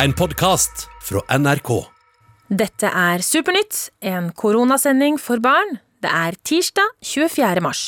En 0.00 0.12
podkast 0.16 0.86
fra 1.04 1.20
NRK. 1.38 1.70
Dette 2.48 2.88
er 2.88 3.20
Supernytt, 3.24 3.90
en 4.00 4.30
koronasending 4.32 5.18
for 5.20 5.42
barn. 5.44 5.78
Det 6.00 6.08
er 6.08 6.38
tirsdag 6.48 6.94
24. 7.04 7.60
mars. 7.64 7.84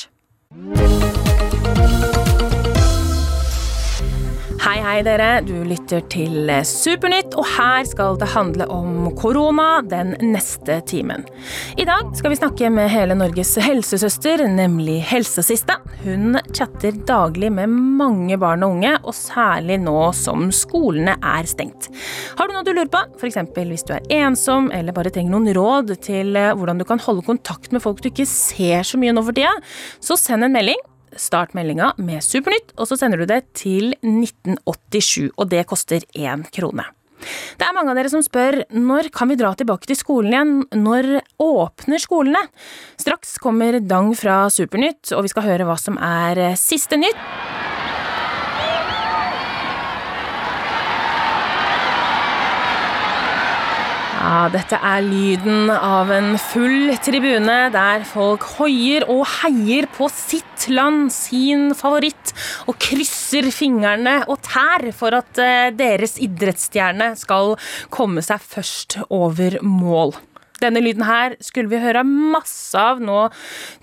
Hei, 4.64 4.78
hei, 4.80 5.00
dere. 5.04 5.42
Du 5.44 5.58
lytter 5.68 6.00
til 6.08 6.48
Supernytt, 6.64 7.34
og 7.36 7.44
her 7.58 7.84
skal 7.84 8.14
det 8.16 8.30
handle 8.32 8.64
om 8.72 9.10
korona 9.12 9.82
den 9.84 10.14
neste 10.24 10.78
timen. 10.88 11.26
I 11.76 11.84
dag 11.84 12.14
skal 12.16 12.32
vi 12.32 12.38
snakke 12.38 12.70
med 12.72 12.88
hele 12.88 13.12
Norges 13.12 13.50
helsesøster, 13.60 14.46
nemlig 14.48 15.02
Helsesista. 15.10 15.76
Hun 16.06 16.38
chatter 16.56 16.96
daglig 16.96 17.50
med 17.52 17.74
mange 17.74 18.38
barn 18.40 18.64
og 18.64 18.78
unge, 18.78 18.94
og 19.04 19.12
særlig 19.18 19.76
nå 19.84 19.98
som 20.16 20.48
skolene 20.48 21.18
er 21.20 21.44
stengt. 21.50 21.90
Har 22.40 22.48
du 22.48 22.56
noe 22.56 22.64
du 22.64 22.72
lurer 22.72 22.88
på, 22.88 23.04
f.eks. 23.20 23.42
hvis 23.52 23.84
du 23.84 23.92
er 23.98 24.08
ensom 24.22 24.72
eller 24.72 24.96
bare 24.96 25.12
trenger 25.12 25.36
noen 25.36 25.52
råd 25.60 25.92
til 26.08 26.32
hvordan 26.32 26.80
du 26.80 26.88
kan 26.88 27.04
holde 27.04 27.28
kontakt 27.28 27.68
med 27.68 27.84
folk 27.84 28.00
du 28.00 28.08
ikke 28.14 28.30
ser 28.32 28.80
så 28.80 28.96
mye 28.96 29.12
nå 29.12 29.28
for 29.28 29.36
tida, 29.36 29.52
så 30.00 30.16
send 30.16 30.48
en 30.48 30.56
melding 30.56 30.80
Start 31.20 31.54
meldinga 31.56 31.92
med 32.02 32.24
Supernytt, 32.24 32.74
og 32.78 32.88
så 32.90 32.98
sender 32.98 33.22
du 33.22 33.28
det 33.30 33.42
til 33.56 33.94
1987. 34.00 35.32
Og 35.36 35.48
det 35.52 35.64
koster 35.70 36.04
én 36.16 36.44
krone. 36.54 36.86
Det 37.56 37.64
er 37.64 37.74
mange 37.76 37.92
av 37.92 37.98
dere 37.98 38.10
som 38.12 38.22
spør 38.24 38.64
når 38.74 39.08
kan 39.14 39.30
vi 39.30 39.38
dra 39.40 39.54
tilbake 39.56 39.88
til 39.88 39.98
skolen 39.98 40.34
igjen, 40.34 40.54
når 40.84 41.10
åpner 41.40 42.02
skolene? 42.02 42.42
Straks 43.00 43.38
kommer 43.42 43.80
Dang 43.80 44.12
fra 44.18 44.44
Supernytt, 44.52 45.14
og 45.16 45.24
vi 45.24 45.32
skal 45.32 45.48
høre 45.48 45.68
hva 45.68 45.78
som 45.80 45.96
er 46.00 46.46
siste 46.60 47.00
nytt. 47.00 47.73
Ja, 54.24 54.46
dette 54.48 54.78
er 54.80 55.02
lyden 55.04 55.68
av 55.68 56.08
en 56.14 56.38
full 56.40 56.94
tribune 57.04 57.56
der 57.74 58.06
folk 58.08 58.46
hoier 58.54 59.04
og 59.12 59.26
heier 59.42 59.84
på 59.92 60.08
sitt 60.08 60.64
land, 60.72 61.10
sin 61.12 61.74
favoritt, 61.76 62.32
og 62.64 62.78
krysser 62.80 63.50
fingrene 63.52 64.22
og 64.24 64.40
tær 64.48 64.86
for 64.96 65.12
at 65.20 65.42
eh, 65.44 65.68
deres 65.76 66.16
idrettsstjerne 66.24 67.10
skal 67.20 67.58
komme 67.92 68.24
seg 68.24 68.40
først 68.40 69.02
over 69.12 69.60
mål. 69.60 70.16
Denne 70.64 70.82
lyden 70.84 71.04
her 71.06 71.36
skulle 71.44 71.70
vi 71.72 71.82
høre 71.82 72.04
masse 72.06 72.78
av 72.78 73.02
nå 73.04 73.26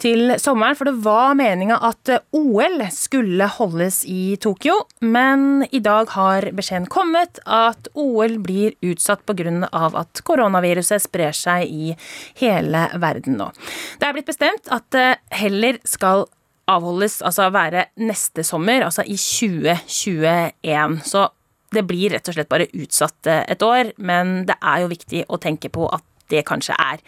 til 0.01 0.35
sommeren, 0.41 0.77
for 0.77 0.89
det 0.89 0.97
var 1.05 1.37
meninga 1.37 1.77
at 1.91 2.13
OL 2.35 2.81
skulle 2.93 3.47
holdes 3.57 4.01
i 4.09 4.35
Tokyo, 4.41 4.79
men 5.05 5.65
i 5.69 5.81
dag 5.83 6.11
har 6.15 6.49
beskjeden 6.57 6.89
kommet 6.91 7.41
at 7.45 7.91
OL 7.93 8.39
blir 8.43 8.75
utsatt 8.81 9.25
pga. 9.25 9.41
at 9.71 10.21
koronaviruset 10.27 11.01
sprer 11.01 11.35
seg 11.35 11.69
i 11.69 11.95
hele 12.41 12.87
verden 13.01 13.37
nå. 13.39 13.51
Det 13.99 14.07
er 14.07 14.15
blitt 14.15 14.29
bestemt 14.29 14.69
at 14.71 14.85
det 14.93 15.09
heller 15.33 15.79
skal 15.87 16.25
avholdes, 16.71 17.21
altså 17.25 17.49
være 17.53 17.87
neste 18.01 18.43
sommer, 18.47 18.85
altså 18.85 19.05
i 19.05 19.17
2021. 19.17 21.01
Så 21.07 21.27
det 21.71 21.83
blir 21.87 22.11
rett 22.15 22.27
og 22.27 22.35
slett 22.35 22.51
bare 22.51 22.69
utsatt 22.75 23.31
et 23.31 23.63
år, 23.63 23.93
men 23.97 24.41
det 24.47 24.57
er 24.59 24.83
jo 24.83 24.91
viktig 24.91 25.25
å 25.31 25.39
tenke 25.41 25.71
på 25.71 25.87
at 25.91 26.05
det 26.31 26.45
kanskje 26.47 26.77
er 26.79 27.01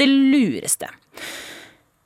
det 0.00 0.08
lureste. 0.08 0.90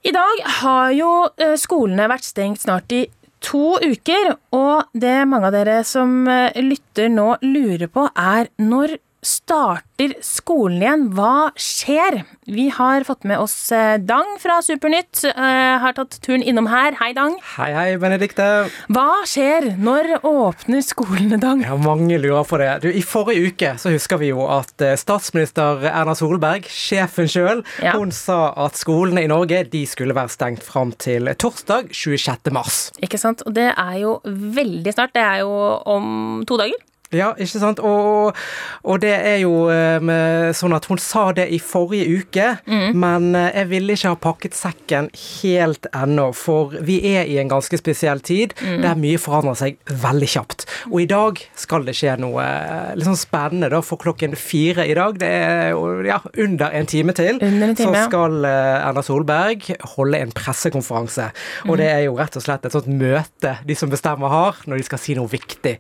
I 0.03 0.11
dag 0.15 0.45
har 0.59 0.95
jo 0.97 1.11
eh, 1.39 1.55
skolene 1.61 2.09
vært 2.11 2.27
stengt 2.27 2.65
snart 2.65 2.91
i 2.95 3.05
to 3.43 3.77
uker, 3.83 4.35
og 4.55 4.91
det 4.95 5.15
mange 5.31 5.51
av 5.51 5.55
dere 5.55 5.81
som 5.87 6.25
eh, 6.31 6.59
lytter 6.63 7.11
nå 7.13 7.37
lurer 7.45 7.91
på, 7.91 8.09
er 8.19 8.51
når 8.63 8.97
starter 9.23 10.17
skolen 10.25 10.83
igjen? 10.83 11.05
Hva 11.15 11.53
skjer? 11.55 12.25
Vi 12.51 12.67
har 12.75 13.05
fått 13.07 13.23
med 13.29 13.39
oss 13.39 13.55
eh, 13.73 13.95
Dang 14.03 14.35
fra 14.43 14.59
Supernytt. 14.67 15.23
Uh, 15.23 15.79
har 15.83 15.95
tatt 15.95 16.19
turen 16.25 16.43
innom 16.43 16.67
her. 16.67 16.97
Hei, 16.99 17.13
Dang. 17.15 17.37
Hei, 17.55 17.71
hei, 17.77 17.87
Benedikte. 18.03 18.49
Hva 18.91 19.23
skjer? 19.31 19.71
Når 19.79 20.25
åpner 20.27 20.83
skolene, 20.83 21.39
Dang? 21.43 21.63
Ja, 21.63 21.79
Mange 21.79 22.19
lurer 22.19 22.43
på 22.49 22.59
det. 22.59 22.73
Du, 22.83 22.91
I 22.91 23.05
forrige 23.07 23.53
uke 23.53 23.73
så 23.79 23.95
husker 23.95 24.19
vi 24.23 24.33
jo 24.33 24.43
at 24.51 24.83
eh, 24.83 24.99
statsminister 24.99 25.87
Erna 25.93 26.19
Solberg, 26.19 26.67
sjefen 26.67 27.31
sjøl, 27.31 27.63
ja. 27.83 27.95
hun 27.95 28.11
sa 28.15 28.51
at 28.67 28.79
skolene 28.81 29.23
i 29.23 29.31
Norge 29.31 29.63
de 29.71 29.87
skulle 29.87 30.19
være 30.19 30.35
stengt 30.35 30.67
fram 30.67 30.91
til 30.99 31.31
torsdag 31.39 31.95
26. 31.95 32.51
mars. 32.55 32.89
Ikke 32.99 33.23
sant. 33.23 33.47
Og 33.47 33.55
det 33.55 33.71
er 33.71 33.99
jo 34.03 34.19
veldig 34.27 34.99
snart. 34.99 35.15
Det 35.15 35.23
er 35.23 35.45
jo 35.47 35.53
om 35.87 36.43
to 36.49 36.59
dager. 36.59 36.83
Ja, 37.13 37.33
ikke 37.37 37.61
sant. 37.61 37.81
Og, 37.85 38.37
og 38.83 39.01
det 39.03 39.13
er 39.13 39.39
jo 39.43 39.67
um, 39.69 40.13
sånn 40.57 40.77
at 40.77 40.87
hun 40.91 41.01
sa 41.03 41.29
det 41.37 41.49
i 41.53 41.59
forrige 41.63 42.23
uke, 42.23 42.49
mm. 42.67 42.99
men 42.99 43.33
eh, 43.39 43.51
jeg 43.61 43.71
ville 43.73 43.97
ikke 43.97 44.13
ha 44.13 44.19
pakket 44.23 44.57
sekken 44.57 45.09
helt 45.13 45.89
ennå, 45.97 46.31
for 46.37 46.75
vi 46.85 46.99
er 47.13 47.29
i 47.29 47.39
en 47.43 47.51
ganske 47.51 47.79
spesiell 47.81 48.23
tid 48.25 48.55
mm. 48.61 48.81
der 48.85 48.99
mye 49.01 49.21
forandrer 49.21 49.59
seg 49.59 49.93
veldig 50.03 50.29
kjapt. 50.35 50.67
Og 50.91 51.03
i 51.05 51.09
dag 51.11 51.41
skal 51.59 51.87
det 51.89 51.97
skje 51.99 52.17
noe 52.23 52.45
eh, 52.47 53.05
sånn 53.05 53.19
spennende, 53.19 53.71
da, 53.73 53.83
for 53.85 54.01
klokken 54.03 54.37
fire 54.39 54.87
i 54.89 54.97
dag, 54.99 55.19
det 55.21 55.31
er 55.31 55.77
ja, 56.07 56.21
under 56.33 56.73
en 56.73 56.89
time 56.89 57.17
til, 57.17 57.41
en 57.43 57.61
time, 57.77 57.77
så 57.79 58.07
skal 58.09 58.49
Erna 58.49 59.05
Solberg 59.05 59.69
holde 59.97 60.23
en 60.23 60.35
pressekonferanse. 60.37 61.31
Mm. 61.65 61.73
Og 61.73 61.81
det 61.81 61.91
er 61.93 62.05
jo 62.07 62.17
rett 62.19 62.39
og 62.39 62.45
slett 62.45 62.67
et 62.69 62.75
sånt 62.75 62.91
møte 62.91 63.57
de 63.67 63.77
som 63.79 63.91
bestemmer 63.93 64.33
har, 64.33 64.63
når 64.69 64.81
de 64.81 64.89
skal 64.89 65.01
si 65.01 65.17
noe 65.19 65.31
viktig. 65.31 65.75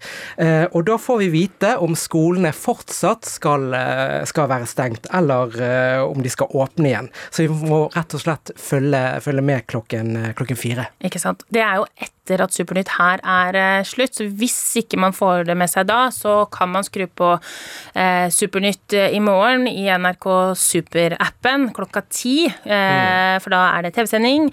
Og 0.72 0.80
da 0.86 0.96
får 1.00 1.20
vi 1.21 1.21
vi 1.22 1.30
vite 1.32 1.74
om 1.82 1.94
skolene 1.98 2.52
fortsatt 2.56 3.26
skal, 3.28 3.68
eh, 3.76 4.22
skal 4.28 4.48
være 4.50 4.68
stengt, 4.68 5.08
eller 5.14 5.52
uh, 5.58 6.04
om 6.06 6.22
de 6.22 6.30
skal 6.32 6.50
åpne 6.52 6.90
igjen. 6.90 7.10
Så 7.30 7.46
vi 7.46 7.68
må 7.70 7.84
rett 7.94 8.16
og 8.16 8.22
slett 8.22 8.52
følge, 8.58 9.02
følge 9.24 9.44
med 9.46 9.66
klokken, 9.70 10.16
eh, 10.18 10.32
klokken, 10.38 10.58
fire. 10.58 10.88
Ikke 11.04 11.20
sant. 11.22 11.44
Det 11.52 11.62
er 11.64 11.80
jo 11.80 11.86
etter 11.96 12.42
at 12.44 12.54
Supernytt 12.54 12.94
her 12.96 13.22
er 13.26 13.86
slutt, 13.88 14.14
så 14.18 14.26
hvis 14.26 14.58
ikke 14.82 15.00
man 15.00 15.16
får 15.16 15.48
det 15.48 15.56
med 15.58 15.70
seg 15.70 15.88
da, 15.90 16.04
så 16.14 16.42
kan 16.52 16.70
man 16.74 16.86
skru 16.86 17.06
på 17.06 17.32
eh, 17.34 18.28
Supernytt 18.32 18.96
i 19.02 19.20
morgen 19.22 19.66
i 19.70 19.88
NRK 19.90 20.28
Super-appen 20.58 21.70
klokka 21.74 22.04
ti, 22.10 22.46
mm. 22.46 23.42
for 23.42 23.54
da 23.54 23.64
er 23.74 23.86
det 23.86 23.94
TV-sending, 23.96 24.50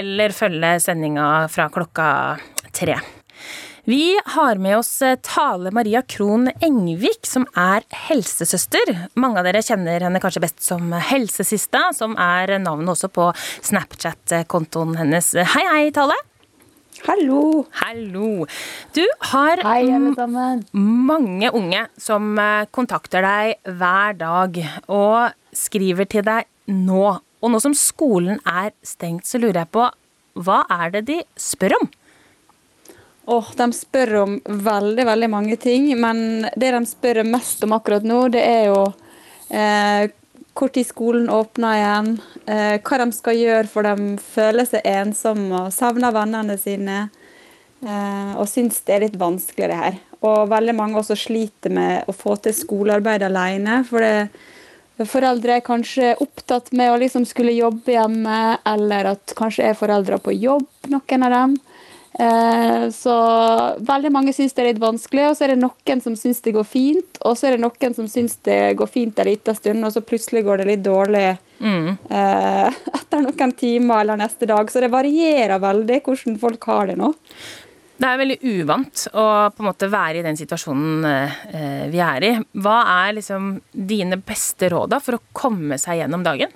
eller 0.00 0.34
følge 0.36 0.76
sendinga 0.82 1.32
fra 1.52 1.70
klokka 1.72 2.08
tre. 2.74 2.98
Vi 3.84 4.20
har 4.24 4.56
med 4.62 4.76
oss 4.78 5.02
eh, 5.02 5.16
Tale 5.16 5.70
Maria 5.74 6.02
Krohn 6.02 6.46
Engvik, 6.62 7.26
som 7.26 7.48
er 7.58 7.82
helsesøster. 8.06 8.92
Mange 9.18 9.40
av 9.40 9.48
dere 9.48 9.62
kjenner 9.66 10.04
henne 10.06 10.20
kanskje 10.22 10.42
best 10.44 10.60
som 10.62 10.92
Helsesista, 10.94 11.88
som 11.90 12.14
er 12.14 12.60
navnet 12.62 12.92
også 12.92 13.10
på 13.10 13.24
Snapchat-kontoen 13.66 14.94
hennes. 15.00 15.32
Hei, 15.34 15.64
hei, 15.66 15.88
Tale. 15.96 16.14
Hallo. 17.08 17.64
Hallo. 17.80 18.46
Du 18.94 19.02
har 19.32 19.64
Hei, 19.66 19.88
mange 20.78 21.50
unge 21.50 21.82
som 21.98 22.36
eh, 22.38 22.68
kontakter 22.70 23.26
deg 23.26 23.56
hver 23.66 24.14
dag 24.20 24.60
og 24.94 25.56
skriver 25.58 26.06
til 26.06 26.22
deg 26.28 26.46
nå. 26.70 27.16
Og 27.42 27.50
nå 27.50 27.58
som 27.66 27.74
skolen 27.74 28.38
er 28.46 28.70
stengt, 28.86 29.26
så 29.26 29.42
lurer 29.42 29.64
jeg 29.64 29.72
på 29.74 29.88
hva 30.38 30.62
er 30.70 30.94
det 30.94 31.02
de 31.10 31.18
spør 31.34 31.80
om? 31.80 31.90
Oh, 33.30 33.46
de 33.54 33.68
spør 33.72 34.14
om 34.24 34.40
veldig 34.44 35.04
veldig 35.06 35.28
mange 35.30 35.56
ting, 35.56 35.92
men 36.00 36.48
det 36.58 36.72
de 36.74 36.82
spør 36.90 37.22
mest 37.28 37.62
om 37.62 37.76
akkurat 37.76 38.02
nå, 38.02 38.24
det 38.34 38.42
er 38.42 38.64
jo 38.66 38.80
eh, 39.54 40.10
skolen 40.84 41.30
åpner 41.30 41.78
igjen, 41.78 42.08
eh, 42.46 42.80
hva 42.82 42.98
de 42.98 43.12
skal 43.14 43.38
gjøre 43.38 43.68
for 43.70 43.86
de 43.86 44.16
føler 44.18 44.66
seg 44.66 44.82
ensomme 44.84 45.68
og 45.68 45.72
savner 45.72 46.12
vennene 46.12 46.58
sine. 46.58 47.04
Eh, 47.82 48.32
og 48.38 48.46
syns 48.50 48.82
det 48.86 48.94
er 48.94 49.04
litt 49.06 49.18
vanskelig, 49.18 49.70
det 49.70 49.78
her. 49.78 50.00
Og 50.22 50.50
veldig 50.50 50.74
mange 50.74 50.98
også 50.98 51.16
sliter 51.18 51.70
med 51.70 52.10
å 52.10 52.14
få 52.14 52.36
til 52.42 52.54
skolearbeid 52.54 53.24
alene. 53.26 53.80
For 53.88 54.02
det, 54.02 54.28
foreldre 55.08 55.56
er 55.56 55.66
kanskje 55.66 56.12
opptatt 56.22 56.70
med 56.78 56.92
å 56.92 56.98
liksom 57.02 57.26
skulle 57.26 57.54
jobbe 57.56 57.96
hjemme, 57.96 58.58
eller 58.66 59.14
at 59.16 59.34
kanskje 59.38 59.70
er 59.70 59.78
foreldre 59.78 60.20
på 60.22 60.34
jobb, 60.36 60.68
noen 60.90 61.26
av 61.26 61.34
dem. 61.38 61.56
Eh, 62.12 62.90
så 62.90 63.14
veldig 63.78 64.10
mange 64.12 64.34
syns 64.36 64.52
det 64.52 64.62
er 64.62 64.68
litt 64.72 64.82
vanskelig, 64.82 65.30
og 65.30 65.36
så 65.38 65.46
er 65.46 65.54
det 65.54 65.62
noen 65.62 66.02
som 66.04 66.16
syns 66.18 66.42
det 66.44 66.54
går 66.56 66.68
fint. 66.68 67.20
Og 67.24 67.38
så 67.38 67.48
er 67.48 67.56
det 67.56 67.64
noen 67.64 67.96
som 67.96 68.08
syns 68.10 68.36
det 68.46 68.60
går 68.78 68.90
fint 68.90 69.18
en 69.18 69.30
liten 69.30 69.58
stund, 69.58 69.86
og 69.86 69.94
så 69.94 70.04
plutselig 70.04 70.44
går 70.46 70.62
det 70.62 70.68
litt 70.68 70.84
dårlig 70.84 71.26
mm. 71.58 71.90
eh, 72.10 72.78
etter 73.00 73.24
noen 73.24 73.56
timer 73.58 74.04
eller 74.04 74.20
neste 74.20 74.48
dag. 74.50 74.70
Så 74.70 74.84
det 74.84 74.92
varierer 74.92 75.62
veldig 75.62 76.00
hvordan 76.04 76.40
folk 76.42 76.72
har 76.72 76.92
det 76.92 76.98
nå. 77.00 77.12
Det 78.02 78.08
er 78.08 78.18
veldig 78.18 78.38
uvant 78.56 79.04
å 79.14 79.24
på 79.54 79.62
en 79.62 79.68
måte 79.68 79.86
være 79.92 80.18
i 80.18 80.24
den 80.24 80.38
situasjonen 80.38 81.04
eh, 81.06 81.86
vi 81.92 82.00
er 82.02 82.26
i. 82.26 82.32
Hva 82.64 82.80
er 83.06 83.16
liksom 83.20 83.54
dine 83.70 84.18
beste 84.18 84.72
råd 84.72 84.96
for 85.04 85.18
å 85.18 85.24
komme 85.36 85.78
seg 85.78 86.00
gjennom 86.00 86.24
dagen? 86.26 86.50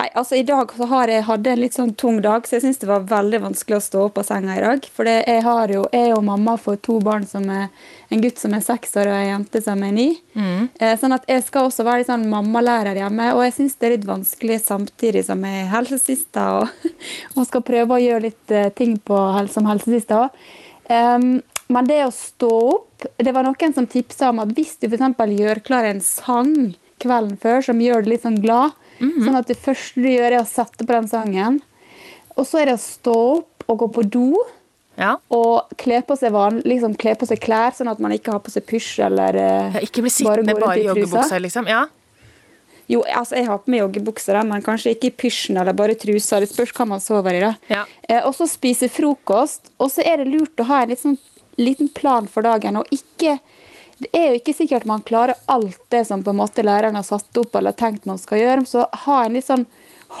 Nei, 0.00 0.08
altså 0.16 0.38
I 0.38 0.44
dag 0.48 0.70
så 0.72 0.86
har 0.88 1.10
jeg 1.12 1.26
hadde 1.26 1.50
en 1.52 1.60
litt 1.60 1.74
sånn 1.76 1.90
tung 1.98 2.22
dag, 2.24 2.46
så 2.48 2.54
jeg 2.56 2.62
syns 2.64 2.78
det 2.80 2.86
var 2.88 3.02
veldig 3.08 3.42
vanskelig 3.42 3.76
å 3.76 3.82
stå 3.84 4.04
opp 4.06 4.20
av 4.22 4.24
senga 4.30 4.54
i 4.56 4.62
dag. 4.62 4.86
For 4.96 5.10
jeg, 5.10 5.42
har 5.44 5.72
jo, 5.74 5.82
jeg 5.92 6.14
og 6.16 6.22
mamma 6.24 6.54
får 6.56 6.78
to 6.86 6.96
barn 7.04 7.26
som 7.28 7.44
er 7.52 7.66
en 8.08 8.22
gutt 8.24 8.40
som 8.40 8.56
er 8.56 8.64
seks 8.64 8.96
år 8.96 9.10
og 9.10 9.18
en 9.18 9.28
jente 9.28 9.60
som 9.66 9.84
er 9.84 9.92
ni. 9.92 10.06
Eh, 10.80 10.94
sånn 11.02 11.12
at 11.18 11.28
jeg 11.28 11.44
skal 11.44 11.68
også 11.68 11.84
være 11.84 12.00
litt 12.00 12.08
sånn 12.08 12.24
mammalærer 12.32 12.96
hjemme, 12.96 13.28
og 13.34 13.44
jeg 13.44 13.56
syns 13.58 13.76
det 13.76 13.90
er 13.90 13.96
litt 13.98 14.08
vanskelig 14.08 14.58
samtidig 14.64 15.26
som 15.28 15.44
jeg 15.44 15.66
er 15.66 15.70
helsesista 15.74 16.48
og, 16.62 16.90
og 17.36 17.44
skal 17.52 17.66
prøve 17.68 17.98
å 17.98 18.02
gjøre 18.06 18.28
litt 18.30 18.56
eh, 18.56 18.72
ting 18.72 18.96
på, 19.04 19.20
som 19.52 19.68
helsesista 19.68 20.24
òg. 20.24 20.44
men 20.90 21.86
det 21.86 22.02
å 22.02 22.10
stå 22.10 22.54
opp 22.72 23.04
Det 23.20 23.32
var 23.32 23.44
noen 23.46 23.74
som 23.76 23.86
tipsa 23.86 24.32
om 24.32 24.40
at 24.42 24.50
hvis 24.56 24.78
du 24.80 24.88
f.eks. 24.88 25.12
gjør 25.36 25.60
klar 25.60 25.84
en 25.84 26.00
sang 26.00 26.72
kvelden 27.00 27.36
før 27.40 27.62
som 27.68 27.80
gjør 27.80 28.02
deg 28.02 28.14
litt 28.14 28.24
sånn 28.24 28.40
glad, 28.40 28.72
sånn 29.00 29.36
at 29.40 29.48
det 29.50 29.56
første 29.58 30.00
du 30.02 30.08
gjør, 30.08 30.32
er 30.36 30.42
å 30.42 30.46
sette 30.48 30.84
på 30.86 30.92
den 30.92 31.08
sangen. 31.08 31.60
Og 32.36 32.46
så 32.46 32.60
er 32.62 32.70
det 32.70 32.78
å 32.78 32.82
stå 32.82 33.14
opp 33.40 33.64
og 33.70 33.78
gå 33.84 33.88
på 33.98 34.04
do 34.10 34.26
Ja. 35.00 35.14
og 35.32 35.70
kle 35.80 36.02
på 36.04 36.16
seg, 36.18 36.32
van, 36.34 36.60
liksom, 36.66 36.94
kle 36.98 37.14
på 37.16 37.26
seg 37.26 37.40
klær, 37.40 37.72
sånn 37.72 37.88
at 37.90 37.98
man 38.02 38.12
ikke 38.12 38.32
har 38.34 38.40
på 38.44 38.50
seg 38.52 38.66
pysj 38.68 38.98
eller 39.06 39.34
eh, 39.38 39.72
Ja, 39.78 39.80
Ikke 39.86 40.02
bli 40.04 40.10
sittende 40.12 40.54
bare 40.58 40.78
i 40.80 40.84
joggebuksa, 40.88 41.38
liksom. 41.40 41.66
Ja. 41.70 41.86
Jo, 42.90 43.04
altså 43.06 43.36
jeg 43.38 43.46
har 43.46 43.58
på 43.62 43.70
meg 43.70 43.84
joggebukser, 43.84 44.34
da, 44.34 44.42
men 44.42 44.62
kanskje 44.66 44.96
ikke 44.96 45.08
i 45.12 45.14
pysjen 45.22 45.56
eller 45.60 45.72
bare 45.78 45.94
trusa. 45.94 46.40
Det 46.42 46.48
spørs 46.50 46.72
hva 46.74 46.88
man 46.90 47.00
sover 47.00 47.36
i. 47.38 47.40
da. 47.44 47.52
Ja. 47.70 47.84
Eh, 48.08 48.20
og 48.26 48.34
så 48.34 48.48
spise 48.50 48.88
frokost. 48.90 49.70
Og 49.78 49.92
så 49.94 50.02
er 50.04 50.18
det 50.24 50.26
lurt 50.32 50.58
å 50.58 50.66
ha 50.66 50.82
en 50.82 50.90
litt 50.90 50.98
sånn, 51.04 51.16
liten 51.56 51.88
plan 51.94 52.26
for 52.26 52.42
dagen. 52.42 52.76
og 52.76 52.90
ikke 52.90 53.38
det 54.00 54.08
er 54.16 54.30
jo 54.30 54.38
ikke 54.38 54.56
sikkert 54.56 54.86
man 54.88 55.02
klarer 55.04 55.36
alt 55.52 55.80
det 55.92 56.06
som 56.08 56.22
på 56.24 56.32
en 56.32 56.38
måte 56.40 56.64
læreren 56.64 56.96
har 56.96 57.04
satt 57.04 57.36
opp 57.36 57.56
eller 57.58 57.76
tenkt 57.76 58.08
man 58.08 58.20
skal 58.20 58.40
gjøre. 58.40 58.64
Så 58.64 58.86
ha 59.04 59.18
en, 59.26 59.36
sånn, 59.44 59.66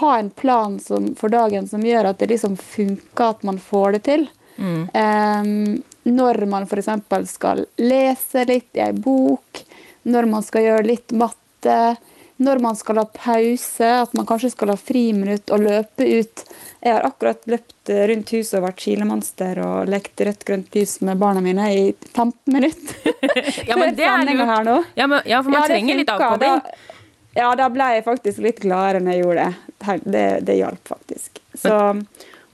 ha 0.00 0.10
en 0.18 0.28
plan 0.30 0.76
som, 0.84 1.14
for 1.16 1.32
dagen 1.32 1.68
som 1.68 1.84
gjør 1.86 2.10
at 2.10 2.20
det 2.20 2.28
liksom 2.34 2.58
funker 2.60 3.32
at 3.32 3.46
man 3.48 3.60
får 3.62 3.96
det 3.96 4.02
til. 4.10 4.26
Eh, 4.92 5.48
når 6.12 6.44
man 6.52 6.68
f.eks. 6.68 6.92
skal 7.32 7.64
lese 7.80 8.44
litt 8.48 8.76
i 8.76 8.84
ei 8.84 8.92
bok, 8.92 9.64
når 10.02 10.28
man 10.28 10.44
skal 10.44 10.66
gjøre 10.66 10.88
litt 10.90 11.16
matte, 11.16 11.80
når 12.40 12.60
man 12.64 12.76
skal 12.76 12.96
ha 13.02 13.04
pause, 13.04 13.84
at 14.02 14.12
man 14.16 14.26
kanskje 14.28 14.50
skal 14.54 14.72
ha 14.72 14.76
friminutt 14.80 15.50
og 15.52 15.60
løpe 15.60 16.06
ut. 16.08 16.44
Jeg 16.80 16.94
har 16.96 17.04
akkurat 17.04 17.42
løpt 17.52 17.92
rundt 18.10 18.32
huset 18.32 18.56
og 18.56 18.64
vært 18.64 18.80
kilemonster 18.80 19.60
og 19.60 19.90
lekt 19.92 20.22
rødt-grønt 20.24 20.72
lys 20.78 20.94
med 21.04 21.20
barna 21.20 21.42
mine 21.44 21.66
i 21.76 21.82
15 22.14 22.54
minutter. 22.54 23.12
Ja, 23.68 23.76
men 23.76 23.94
det 23.94 24.06
er 24.08 24.24
lurt. 24.24 24.40
her 24.48 24.64
nå. 24.66 24.76
Ja, 24.96 25.06
men, 25.06 25.20
ja, 25.28 25.42
for 25.44 25.52
man 25.52 25.60
Ja, 25.62 25.68
trenger 25.68 26.00
litt 26.00 26.10
avkobling. 26.10 26.60
Ja, 27.36 27.50
da 27.60 27.68
ble 27.70 27.88
jeg 27.94 28.04
faktisk 28.08 28.40
litt 28.42 28.60
gladere 28.64 29.02
når 29.04 29.12
jeg 29.14 29.24
gjorde 29.24 29.44
det. 29.46 29.96
Det, 30.16 30.26
det 30.48 30.56
hjalp 30.58 30.88
faktisk. 30.96 31.38
Så, 31.60 31.76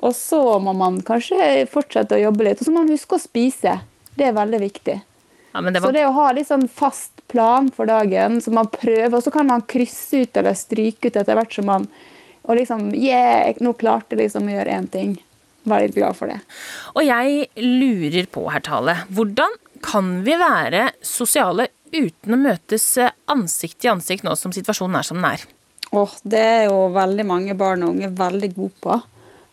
og 0.03 0.15
så 0.19 0.41
må 0.63 0.75
man 0.77 0.99
kanskje 1.07 1.65
fortsette 1.71 2.19
å 2.19 2.25
jobbe 2.27 2.49
litt. 2.51 2.61
Og 2.61 2.69
så 2.69 2.75
må 2.75 2.83
man 2.83 2.93
huske 2.93 3.17
å 3.17 3.23
spise. 3.23 3.79
Det 4.19 4.29
er 4.29 4.37
veldig 4.37 4.61
viktig. 4.67 4.99
Ja, 5.55 5.63
men 5.63 5.73
det 5.73 5.81
Så 5.81 5.95
det 5.95 6.05
å 6.05 6.13
ha 6.19 6.27
litt 6.37 6.51
sånn 6.51 6.67
fast 6.69 7.16
plan 7.29 7.71
for 7.75 7.89
dagen, 7.89 8.41
som 8.41 8.57
man 8.59 8.69
prøver, 8.73 9.15
og 9.15 9.23
så 9.25 9.33
kan 9.35 9.49
man 9.49 9.65
krysse 9.69 10.25
ut 10.25 10.37
eller 10.37 10.57
stryke 10.57 11.11
ut 11.11 11.17
etter 11.17 11.39
hvert 11.39 11.55
som 11.55 11.69
man 11.69 11.89
Og 12.47 12.55
liksom 12.55 12.93
Yeah, 12.95 13.57
nå 13.59 13.73
klarte 13.75 14.15
jeg 14.15 14.21
liksom 14.21 14.47
å 14.47 14.53
gjøre 14.53 14.71
én 14.71 14.85
ting. 14.87 15.17
Vær 15.67 15.83
litt 15.83 15.97
glad 15.97 16.15
for 16.15 16.31
det. 16.31 16.39
og 16.95 17.03
jeg 17.03 17.49
lurer 17.59 18.29
på, 18.31 18.45
herr 18.55 18.63
Tale, 18.63 19.01
hvordan 19.11 19.57
kan 19.83 20.23
vi 20.23 20.37
være 20.39 20.93
sosiale 21.03 21.67
uten 21.91 22.37
å 22.37 22.39
møtes 22.39 22.87
eh, 23.03 23.11
ansikt 23.27 23.81
til 23.83 23.97
ansikt 23.97 24.23
nå 24.23 24.37
som 24.39 24.55
situasjonen 24.55 25.01
er 25.01 25.09
som 25.09 25.19
den 25.19 25.27
er? 25.33 25.43
Åh, 25.91 26.15
det 26.23 26.43
er 26.43 26.65
jo 26.69 26.87
veldig 26.95 27.27
mange 27.27 27.55
barn 27.59 27.83
og 27.83 27.97
unge 27.97 28.13
veldig 28.15 28.51
gode 28.55 28.79
på. 28.83 29.01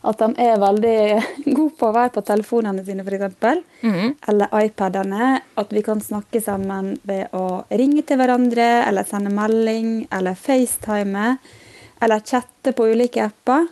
At 0.03 0.19
de 0.19 0.27
er 0.43 0.59
veldig 0.59 0.97
gode 1.55 1.73
på 1.79 1.89
å 1.89 1.95
være 1.95 2.13
på 2.17 2.23
telefonene 2.27 2.83
sine, 2.85 3.05
f.eks. 3.07 3.63
Mhm. 3.83 4.15
Eller 4.31 4.55
iPadene. 4.63 5.29
At 5.59 5.73
vi 5.75 5.83
kan 5.85 6.03
snakke 6.03 6.41
sammen 6.43 6.97
ved 7.07 7.31
å 7.35 7.63
ringe 7.71 8.03
til 8.07 8.19
hverandre, 8.19 8.69
eller 8.87 9.07
sende 9.07 9.31
melding, 9.33 10.07
eller 10.11 10.35
FaceTime. 10.39 11.37
Eller 12.03 12.25
chatte 12.27 12.75
på 12.75 12.89
ulike 12.91 13.23
apper. 13.29 13.69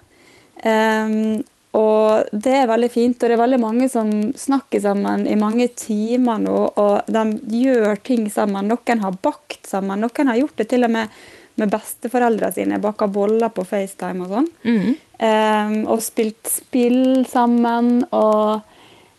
Um, 0.62 1.42
og 1.78 2.32
det 2.36 2.54
er 2.60 2.68
veldig 2.68 2.90
fint, 2.92 3.16
og 3.16 3.30
det 3.30 3.36
er 3.38 3.40
veldig 3.40 3.60
mange 3.62 3.88
som 3.92 4.10
snakker 4.36 4.82
sammen 4.84 5.24
i 5.24 5.38
mange 5.40 5.70
timer 5.80 6.42
nå, 6.44 6.56
og 6.76 7.08
de 7.08 7.62
gjør 7.62 8.02
ting 8.04 8.26
sammen. 8.32 8.68
Noen 8.68 9.04
har 9.06 9.20
bakt 9.24 9.70
sammen, 9.70 10.04
noen 10.04 10.32
har 10.34 10.42
gjort 10.42 10.60
det 10.60 10.68
til 10.74 10.84
og 10.88 10.92
med 10.92 11.22
med 11.60 11.72
besteforeldrene 11.72 12.56
sine, 12.56 12.80
baka 12.82 13.08
boller 13.12 13.52
på 13.54 13.66
FaceTime 13.68 14.26
og 14.26 14.36
sånn. 14.36 14.50
Mm. 14.64 14.94
Um, 15.22 15.76
og 15.92 16.02
spilt 16.06 16.50
spill 16.50 17.26
sammen, 17.30 18.02
og 18.16 18.64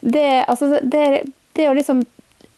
det, 0.01 0.45
altså, 0.51 0.81
det, 0.83 1.07
det 1.57 1.69
å 1.71 1.77
liksom 1.77 2.03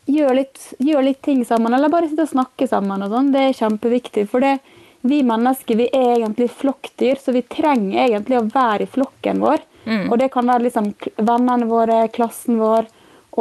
gjøre 0.06 0.38
litt, 0.38 0.62
gjør 0.84 1.04
litt 1.08 1.20
ting 1.24 1.42
sammen, 1.48 1.74
eller 1.74 1.92
bare 1.92 2.08
sitte 2.08 2.26
og 2.28 2.32
snakke 2.32 2.68
sammen 2.70 3.04
og 3.04 3.12
sånn, 3.12 3.32
det 3.34 3.48
er 3.48 3.60
kjempeviktig. 3.60 4.26
For 4.30 4.44
det, 4.44 4.56
vi 5.04 5.20
mennesker 5.26 5.76
vi 5.76 5.90
er 5.92 6.18
egentlig 6.18 6.48
flokkdyr, 6.56 7.20
så 7.20 7.34
vi 7.36 7.44
trenger 7.44 8.06
egentlig 8.06 8.40
å 8.40 8.48
være 8.48 8.86
i 8.86 8.90
flokken 8.90 9.42
vår. 9.44 9.64
Og 10.08 10.18
det 10.20 10.30
kan 10.32 10.48
være 10.48 10.64
liksom 10.64 10.92
vennene 11.20 11.68
våre, 11.68 12.06
klassen 12.12 12.56
vår. 12.60 12.88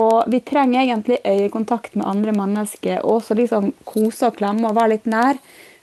Og 0.01 0.25
vi 0.27 0.41
trenger 0.43 0.81
egentlig 0.81 1.21
øyekontakt 1.23 1.95
med 1.95 2.07
andre 2.09 2.33
mennesker, 2.35 3.03
og 3.03 3.21
også 3.21 3.37
liksom 3.37 3.71
kose 3.87 4.27
og 4.27 4.39
klemme 4.39 4.67
og 4.67 4.75
være 4.75 4.95
litt 4.95 5.07
nær. 5.07 5.39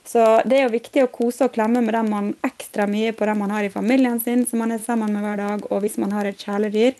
Så 0.07 0.41
det 0.49 0.57
er 0.57 0.65
jo 0.65 0.75
viktig 0.75 1.03
å 1.05 1.11
kose 1.13 1.45
og 1.45 1.53
klemme 1.55 1.83
med 1.85 1.93
dem 1.93 2.09
man 2.11 2.31
ekstra 2.45 2.87
mye 2.89 3.13
på 3.13 3.27
dem 3.29 3.43
man 3.43 3.53
har 3.53 3.67
i 3.67 3.73
familien 3.73 4.19
sin, 4.19 4.45
som 4.49 4.63
man 4.63 4.73
er 4.73 4.81
sammen 4.81 5.13
med 5.13 5.23
hver 5.25 5.41
dag, 5.41 5.65
og 5.69 5.83
hvis 5.83 5.99
man 6.01 6.15
har 6.15 6.29
et 6.29 6.41
kjæledyr. 6.41 6.95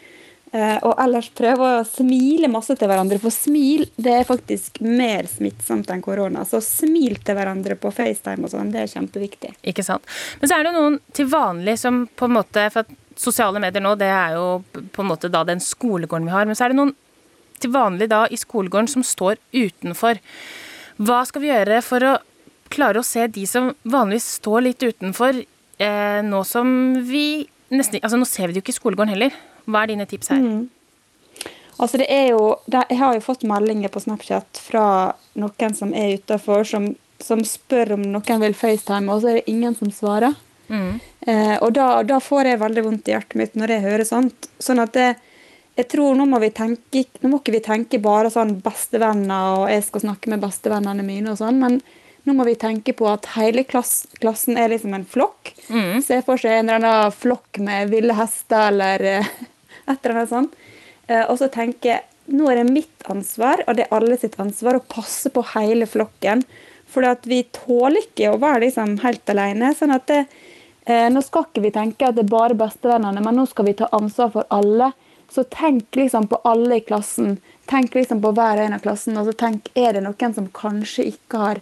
Eh, 0.51 0.77
og 0.83 0.99
ellers 0.99 1.29
prøve 1.31 1.67
å 1.77 1.83
smile 1.87 2.49
masse 2.51 2.75
til 2.75 2.89
hverandre, 2.91 3.21
for 3.23 3.31
smil 3.31 3.85
det 3.95 4.17
er 4.19 4.27
faktisk 4.27 4.81
mer 4.83 5.29
smittsomt 5.31 5.87
enn 5.93 6.03
korona. 6.03 6.43
Så 6.47 6.59
smil 6.65 7.15
til 7.23 7.37
hverandre 7.37 7.77
på 7.79 7.91
FaceTime 7.95 8.43
og 8.43 8.51
sånn, 8.51 8.73
det 8.73 8.81
er 8.83 8.91
kjempeviktig. 8.91 9.53
Ikke 9.71 9.85
sant? 9.87 10.03
Men 10.41 10.51
så 10.51 10.57
er 10.57 10.67
det 10.67 10.73
noen 10.75 10.97
til 11.15 11.29
vanlig 11.31 11.77
som 11.79 12.03
på 12.19 12.27
en 12.27 12.35
måte 12.35 12.67
For 12.73 12.97
sosiale 13.21 13.59
medier 13.63 13.83
nå, 13.83 13.93
det 13.99 14.09
er 14.11 14.35
jo 14.35 14.59
på 14.73 15.03
en 15.03 15.09
måte 15.09 15.29
da 15.31 15.45
den 15.47 15.61
skolegården 15.63 16.27
vi 16.27 16.35
har. 16.35 16.49
Men 16.49 16.57
så 16.57 16.65
er 16.65 16.73
det 16.73 16.79
noen 16.81 16.93
til 17.61 17.71
vanlig 17.71 18.09
da 18.11 18.25
i 18.27 18.39
skolegården 18.39 18.89
som 18.91 19.05
står 19.05 19.39
utenfor. 19.53 20.19
Hva 20.99 21.21
skal 21.29 21.43
vi 21.43 21.51
gjøre 21.51 21.79
for 21.85 22.07
å 22.07 22.13
klare 22.71 23.01
å 23.01 23.05
se 23.05 23.27
de 23.31 23.45
som 23.49 23.71
vanligvis 23.83 24.27
står 24.39 24.67
litt 24.67 24.83
utenfor, 24.83 25.41
eh, 25.77 26.21
nå 26.25 26.43
som 26.47 26.69
vi 27.07 27.47
nesten 27.71 28.01
Altså 28.03 28.17
nå 28.19 28.27
ser 28.27 28.49
vi 28.49 28.53
det 28.53 28.59
jo 28.59 28.65
ikke 28.65 28.73
i 28.75 28.79
skolegården 28.79 29.13
heller. 29.13 29.35
Hva 29.63 29.83
er 29.83 29.93
dine 29.93 30.07
tips 30.09 30.31
her? 30.33 30.43
Altså 31.81 31.97
det 32.01 32.09
er 32.13 32.27
jo, 32.33 32.57
det, 32.69 32.83
jeg 32.91 32.99
har 32.99 33.15
jo 33.15 33.23
fått 33.25 33.45
meldinger 33.47 33.89
på 33.89 34.01
Snapchat 34.03 34.59
fra 34.61 34.85
noen 35.39 35.77
som 35.77 35.95
er 35.97 36.17
utafor, 36.19 36.67
som, 36.67 36.91
som 37.23 37.41
spør 37.47 37.95
om 37.95 38.03
noen 38.05 38.43
vil 38.43 38.57
FaceTime, 38.57 39.09
og 39.09 39.23
så 39.23 39.31
er 39.31 39.39
det 39.39 39.49
ingen 39.49 39.73
som 39.77 39.89
svarer. 39.93 40.35
Mm. 40.67 40.99
Eh, 41.25 41.55
og 41.57 41.73
da, 41.75 41.87
da 42.07 42.19
får 42.23 42.51
jeg 42.51 42.61
veldig 42.61 42.83
vondt 42.85 43.09
i 43.09 43.15
hjertet 43.15 43.39
mitt 43.39 43.57
når 43.57 43.75
jeg 43.75 43.85
hører 43.87 44.07
sånt. 44.07 44.51
Sånn 44.61 44.83
at 44.83 44.93
det, 44.97 45.07
jeg 45.79 45.89
tror 45.89 46.19
nå 46.19 46.27
må 46.29 46.39
vi 46.43 46.51
tenke 46.53 47.05
Nå 47.23 47.31
må 47.31 47.39
ikke 47.39 47.55
vi 47.55 47.63
tenke 47.63 47.99
bare 48.03 48.29
sånn 48.33 48.57
bestevenner, 48.61 49.63
og 49.63 49.71
jeg 49.71 49.87
skal 49.87 50.05
snakke 50.05 50.31
med 50.33 50.43
bestevennene 50.43 51.05
mine 51.07 51.33
og 51.33 51.41
sånn, 51.41 51.59
men 51.63 51.81
nå 52.23 52.35
må 52.37 52.45
vi 52.45 52.57
tenke 52.59 52.93
på 52.93 53.07
at 53.09 53.31
hele 53.35 53.63
klass, 53.65 54.05
klassen 54.21 54.59
er 54.59 54.69
liksom 54.69 54.93
en 54.93 55.07
flokk. 55.09 55.53
Mm. 55.69 56.01
Se 56.05 56.19
for 56.25 56.41
seg 56.41 56.59
en 56.59 56.69
eller 56.69 56.81
annen 56.81 57.15
flokk 57.15 57.61
med 57.65 57.89
ville 57.93 58.15
hester 58.17 58.67
eller 58.69 59.05
eh, 59.17 59.31
et 59.89 59.97
eller 59.97 60.19
annet 60.19 60.33
sånt. 60.33 60.57
Eh, 61.07 61.23
og 61.25 61.39
så 61.41 61.49
tenke 61.53 62.01
nå 62.31 62.47
er 62.51 62.61
det 62.61 62.71
mitt 62.71 63.07
ansvar, 63.11 63.63
og 63.67 63.75
det 63.75 63.87
er 63.87 63.95
alle 63.97 64.17
sitt 64.19 64.37
ansvar, 64.39 64.77
å 64.77 64.87
passe 64.93 65.31
på 65.33 65.43
hele 65.55 65.87
flokken. 65.89 66.43
For 66.91 67.07
vi 67.27 67.41
tåler 67.55 68.05
ikke 68.05 68.33
å 68.33 68.39
være 68.39 68.65
liksom 68.65 68.97
helt 69.03 69.29
alene. 69.31 69.73
sånn 69.75 69.95
at 69.95 70.07
det, 70.07 70.25
eh, 70.85 71.09
Nå 71.09 71.21
skal 71.23 71.45
ikke 71.45 71.63
vi 71.65 71.71
tenke 71.71 72.07
at 72.07 72.15
det 72.15 72.25
er 72.25 72.35
bare 72.35 72.53
bestevennene, 72.55 73.23
men 73.23 73.35
nå 73.35 73.47
skal 73.47 73.65
vi 73.65 73.73
ta 73.73 73.89
ansvar 73.91 74.31
for 74.31 74.45
alle. 74.49 74.91
Så 75.31 75.43
tenk 75.43 75.95
liksom 75.95 76.27
på 76.27 76.41
alle 76.43 76.77
i 76.77 76.85
klassen. 76.85 77.39
Tenk 77.65 77.95
liksom 77.95 78.21
på 78.21 78.33
hver 78.35 78.59
og 78.59 78.65
en 78.65 78.73
av 78.73 78.81
klassen. 78.81 79.17
Og 79.17 79.25
så 79.25 79.33
tenk, 79.33 79.69
er 79.75 79.93
det 79.93 80.03
noen 80.03 80.33
som 80.35 80.47
kanskje 80.47 81.07
ikke 81.13 81.37
har 81.37 81.61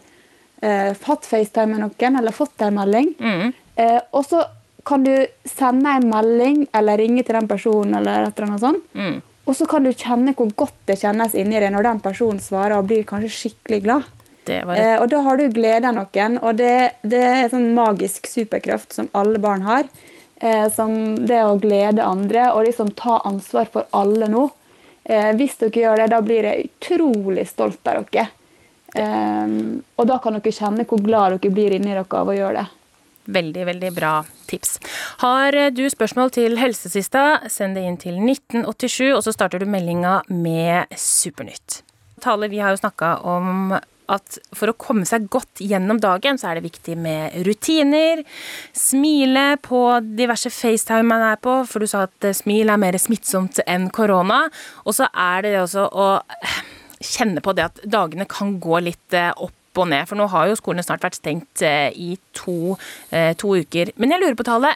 eh, 0.61 0.91
hatt 1.07 1.25
FaceTime 1.25 1.73
med 1.73 1.83
noen, 1.85 2.19
eller 2.19 2.35
fått 2.35 2.61
en 2.65 2.77
melding? 2.77 3.13
Mm. 3.19 3.53
Eh, 3.75 3.99
og 4.11 4.25
så 4.27 4.43
kan 4.85 5.03
du 5.03 5.13
sende 5.45 5.95
en 5.97 6.07
melding 6.09 6.63
eller 6.73 6.97
ringe 6.97 7.23
til 7.23 7.37
den 7.37 7.49
personen, 7.49 7.97
eller 7.99 8.27
et 8.27 8.37
eller 8.39 8.49
annet 8.49 8.63
sånt. 8.63 8.85
Mm. 8.93 9.17
Og 9.49 9.57
så 9.57 9.65
kan 9.69 9.85
du 9.85 9.91
kjenne 9.93 10.35
hvor 10.37 10.51
godt 10.57 10.77
det 10.89 10.99
kjennes 11.01 11.33
inni 11.37 11.57
deg 11.57 11.73
når 11.73 11.87
den 11.87 12.01
personen 12.03 12.41
svarer 12.43 12.77
og 12.77 12.89
blir 12.89 13.07
kanskje 13.07 13.33
skikkelig 13.33 13.81
glad. 13.85 14.07
Det 14.45 14.61
var 14.65 14.77
et 14.77 14.85
Eh, 14.85 14.95
og 15.01 15.09
da 15.11 15.23
har 15.25 15.37
du 15.37 15.49
glede 15.53 15.89
av 15.89 15.97
noen, 15.97 16.37
og 16.41 16.55
det, 16.57 17.01
det 17.01 17.21
er 17.25 17.43
en 17.43 17.53
sånn 17.55 17.67
magisk 17.77 18.29
superkraft 18.29 18.95
som 18.95 19.09
alle 19.17 19.41
barn 19.41 19.65
har. 19.65 19.89
Eh, 20.39 20.69
som 20.71 20.93
det 21.27 21.41
å 21.43 21.57
glede 21.59 22.05
andre 22.05 22.53
og 22.53 22.63
liksom 22.69 22.93
ta 22.95 23.19
ansvar 23.27 23.67
for 23.73 23.89
alle 23.91 24.29
nå. 24.31 24.45
Eh, 25.03 25.33
hvis 25.35 25.57
dere 25.59 25.81
gjør 25.81 26.03
det, 26.03 26.11
da 26.13 26.21
blir 26.23 26.47
jeg 26.47 26.69
utrolig 26.69 27.47
stolt 27.49 27.89
av 27.89 28.05
dere. 28.07 28.29
Eh, 28.95 29.55
og 29.99 30.09
da 30.09 30.19
kan 30.23 30.37
dere 30.37 30.55
kjenne 30.55 30.87
hvor 30.89 31.01
glad 31.03 31.37
dere 31.37 31.53
blir 31.53 31.77
inni 31.77 31.93
dere 31.93 32.05
av 32.05 32.29
å 32.29 32.37
gjøre 32.37 32.61
det. 32.63 32.67
Veldig, 33.29 33.65
veldig 33.67 33.91
bra 33.93 34.13
tips. 34.49 34.79
Har 35.21 35.53
du 35.75 35.83
spørsmål 35.91 36.31
til 36.33 36.57
Helsesista, 36.57 37.43
send 37.51 37.77
det 37.77 37.85
inn 37.85 37.99
til 38.01 38.17
1987, 38.17 39.11
og 39.13 39.21
så 39.25 39.35
starter 39.35 39.61
du 39.61 39.69
meldinga 39.69 40.23
med 40.33 40.89
Supernytt. 40.97 41.83
Tale, 42.23 42.49
vi 42.49 42.63
har 42.63 42.73
jo 42.73 42.81
snakka 42.81 43.19
om 43.29 43.77
at 44.09 44.39
for 44.57 44.71
å 44.71 44.77
komme 44.79 45.05
seg 45.07 45.27
godt 45.31 45.61
gjennom 45.63 45.99
dagen, 46.01 46.39
så 46.39 46.49
er 46.49 46.57
det 46.57 46.65
viktig 46.65 46.95
med 46.99 47.35
rutiner. 47.45 48.23
Smile 48.75 49.59
på 49.61 49.83
diverse 50.17 50.51
FaceTime 50.53 51.05
man 51.09 51.25
er 51.29 51.39
på, 51.41 51.59
for 51.69 51.83
du 51.83 51.89
sa 51.89 52.07
at 52.07 52.29
smil 52.41 52.71
er 52.73 52.81
mer 52.81 52.97
smittsomt 53.01 53.61
enn 53.69 53.89
korona. 53.93 54.41
Og 54.85 54.97
så 54.97 55.09
er 55.13 55.45
det 55.45 55.55
også 55.61 55.85
å 55.89 56.09
kjenne 56.99 57.41
på 57.43 57.53
det 57.55 57.69
at 57.69 57.81
dagene 57.87 58.27
kan 58.29 58.57
gå 58.61 58.81
litt 58.83 59.15
eh, 59.15 59.31
opp 59.35 59.55
og 59.79 59.89
ned. 59.91 60.07
For 60.09 60.19
nå 60.19 60.27
har 60.31 60.49
jo 60.49 60.57
skolene 60.59 60.85
snart 60.85 61.05
vært 61.05 61.19
stengt 61.19 61.63
eh, 61.65 61.89
i 61.95 62.15
to, 62.37 62.75
eh, 63.15 63.31
to 63.39 63.55
uker. 63.59 63.93
Men 64.01 64.15
jeg 64.15 64.23
lurer 64.23 64.37
på, 64.39 64.47
Tale. 64.47 64.73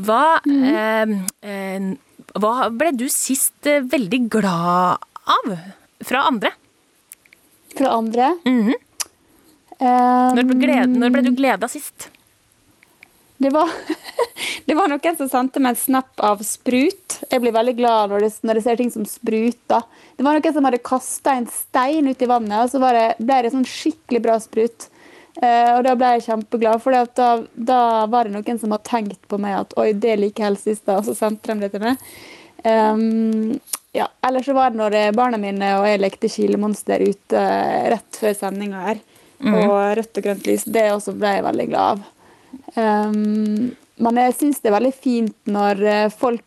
Hva, 0.00 0.40
mm. 0.46 1.16
eh, 1.44 1.90
hva 2.40 2.54
ble 2.72 2.94
du 2.96 3.06
sist 3.12 3.66
veldig 3.66 4.22
glad 4.32 5.02
av 5.30 5.50
fra 6.06 6.24
andre? 6.28 6.54
Fra 7.76 7.90
andre? 7.96 8.36
Mm 8.44 8.62
-hmm. 8.66 8.78
um, 9.80 10.36
når, 10.36 10.42
ble 10.42 10.86
når, 10.86 11.10
ble 11.10 11.22
du 11.22 11.30
gleda 11.36 11.68
sist? 11.68 12.10
Det 13.40 13.50
var, 13.50 13.70
det 14.68 14.74
var 14.76 14.90
noen 14.92 15.16
som 15.16 15.28
sendte 15.32 15.62
meg 15.64 15.72
en 15.72 15.80
snap 15.80 16.20
av 16.20 16.42
sprut. 16.44 17.20
Jeg 17.30 17.40
blir 17.40 17.54
veldig 17.56 17.72
glad 17.78 18.12
når, 18.12 18.26
det, 18.26 18.30
når 18.44 18.60
jeg 18.60 18.66
ser 18.66 18.80
ting 18.80 18.92
som 18.92 19.06
spruter. 19.08 19.86
Det 20.16 20.26
var 20.26 20.36
noen 20.36 20.56
som 20.56 20.68
hadde 20.68 20.82
kasta 20.84 21.38
en 21.38 21.46
stein 21.48 22.10
ut 22.10 22.20
i 22.20 22.28
vannet, 22.28 22.58
og 22.66 22.72
så 22.72 22.92
det, 22.92 23.06
ble 23.16 23.38
det 23.46 23.54
sånn 23.54 23.64
skikkelig 23.68 24.20
bra 24.26 24.36
sprut. 24.44 24.90
Uh, 25.40 25.78
og 25.78 25.86
da 25.86 25.94
ble 25.96 26.12
jeg 26.16 26.26
kjempeglad, 26.26 26.82
for 26.84 26.92
da, 27.16 27.30
da, 27.54 27.80
var 28.12 28.28
det 28.28 28.34
noen 28.34 28.60
som 28.60 28.74
hadde 28.74 28.88
tenkt 28.90 29.22
på 29.30 29.38
meg 29.40 29.56
at 29.62 29.72
oi, 29.80 29.92
det 29.96 30.18
liker 30.20 30.44
jeg 30.44 30.50
helst 30.50 30.68
sist, 30.68 30.92
og 30.92 31.06
så 31.06 31.16
sendte 31.16 31.54
de 31.54 31.64
det 31.64 31.72
til 31.72 31.86
meg. 31.86 32.04
Um, 32.60 33.56
ja, 33.96 34.10
ellers 34.26 34.50
så 34.50 34.52
var 34.58 34.74
det 34.74 34.82
når 34.82 34.98
eh, 34.98 35.12
barna 35.16 35.38
mine 35.40 35.72
og 35.80 35.86
jeg 35.88 36.02
lekte 36.02 36.28
Kilemonster 36.28 37.00
ute 37.00 37.40
rett 37.94 38.20
før 38.20 38.36
sendinga 38.36 38.84
her. 38.90 39.00
Mm. 39.40 39.54
Og 39.64 39.76
rødt 39.96 40.20
og 40.20 40.26
grønt 40.26 40.46
lys. 40.46 40.68
Det 40.68 40.90
også 40.92 41.16
ble 41.16 41.38
jeg 41.38 41.46
veldig 41.48 41.70
glad 41.72 41.94
av. 41.94 42.08
Um, 42.74 43.70
men 44.00 44.20
jeg 44.22 44.36
syns 44.38 44.60
det 44.60 44.70
er 44.70 44.78
veldig 44.78 44.94
fint 44.96 45.50
når 45.50 45.82
eh, 45.84 46.12
folk 46.12 46.46